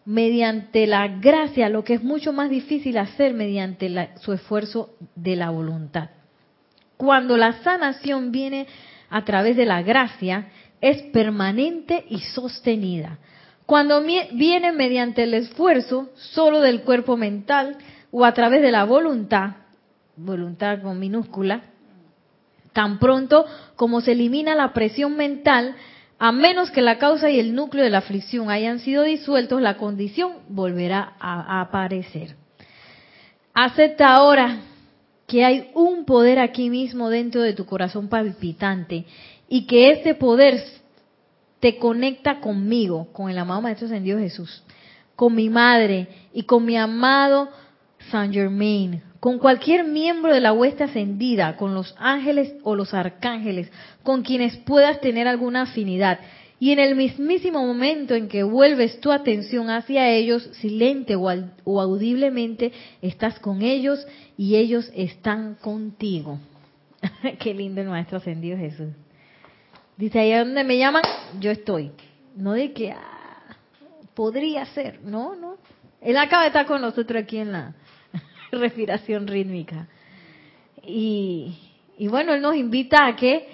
[0.04, 5.50] mediante la gracia, lo que es mucho más difícil hacer mediante su esfuerzo de la
[5.50, 6.10] voluntad.
[6.96, 8.66] Cuando la sanación viene
[9.10, 10.48] a través de la gracia,
[10.80, 13.18] es permanente y sostenida.
[13.68, 17.76] Cuando viene mediante el esfuerzo solo del cuerpo mental
[18.10, 19.56] o a través de la voluntad,
[20.16, 21.64] voluntad con minúscula,
[22.72, 23.44] tan pronto
[23.76, 25.76] como se elimina la presión mental,
[26.18, 29.76] a menos que la causa y el núcleo de la aflicción hayan sido disueltos, la
[29.76, 32.36] condición volverá a aparecer.
[33.52, 34.60] Acepta ahora
[35.26, 39.04] que hay un poder aquí mismo dentro de tu corazón palpitante
[39.46, 40.58] y que ese poder
[41.60, 44.62] te conecta conmigo, con el amado Maestro Ascendido Jesús,
[45.16, 47.48] con mi madre y con mi amado
[48.10, 53.70] Saint Germain, con cualquier miembro de la hueste ascendida, con los ángeles o los arcángeles,
[54.02, 56.20] con quienes puedas tener alguna afinidad.
[56.60, 62.72] Y en el mismísimo momento en que vuelves tu atención hacia ellos, silente o audiblemente,
[63.00, 64.04] estás con ellos
[64.36, 66.38] y ellos están contigo.
[67.38, 68.88] Qué lindo el Maestro Ascendido Jesús.
[69.98, 71.02] Dice, ahí donde me llaman,
[71.40, 71.90] yo estoy.
[72.36, 73.56] No de que ah,
[74.14, 75.56] podría ser, no, no.
[76.00, 77.74] Él acaba de estar con nosotros aquí en la,
[78.52, 79.88] respiración rítmica.
[80.84, 81.58] Y,
[82.08, 83.48] bueno, Él nos invita a que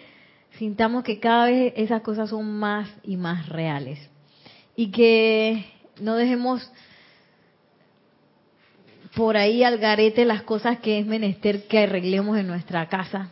[0.59, 3.99] sintamos que cada vez esas cosas son más y más reales.
[4.77, 5.65] Y que
[5.99, 6.71] no dejemos
[9.17, 13.31] por ahí al garete las cosas que es menester que arreglemos en nuestra casa,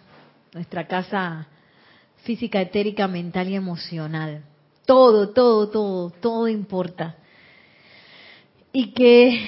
[0.55, 1.49] nuestra casa
[2.23, 4.45] física, etérica, mental y emocional.
[4.87, 7.17] Todo, todo, todo, todo importa.
[8.73, 9.39] Y que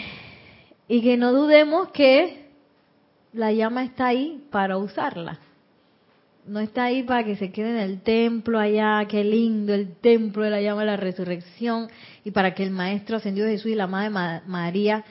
[0.86, 2.50] y que no dudemos que
[3.32, 5.38] la llama está ahí para usarla.
[6.46, 10.44] No está ahí para que se quede en el templo allá, qué lindo el templo
[10.44, 11.88] de la llama de la resurrección,
[12.22, 14.10] y para que el Maestro Ascendido Jesús y la Madre
[14.46, 15.04] María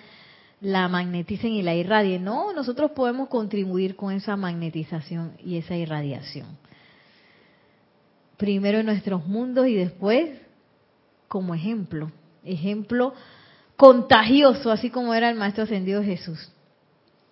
[0.61, 2.23] la magneticen y la irradien.
[2.23, 6.45] No, nosotros podemos contribuir con esa magnetización y esa irradiación.
[8.43, 10.31] Primero en nuestros mundos y después
[11.29, 12.11] como ejemplo.
[12.43, 13.13] Ejemplo
[13.77, 16.51] contagioso, así como era el Maestro Ascendido Jesús.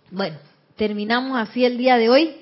[0.09, 0.37] Bueno,
[0.77, 2.35] terminamos así el día de hoy.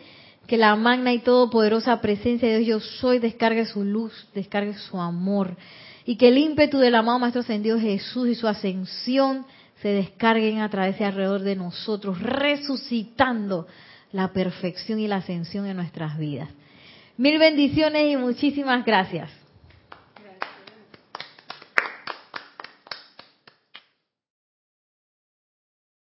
[0.45, 5.01] Que la magna y todopoderosa presencia de Dios yo soy descargue su luz, descargue su
[5.01, 5.57] amor.
[6.05, 9.47] Y que el ímpetu del amado Maestro Ascendido Jesús y su ascensión
[9.81, 13.65] se descarguen a través y alrededor de nosotros, resucitando
[14.11, 16.49] la perfección y la ascensión en nuestras vidas.
[17.19, 19.29] Mil bendiciones y muchísimas gracias.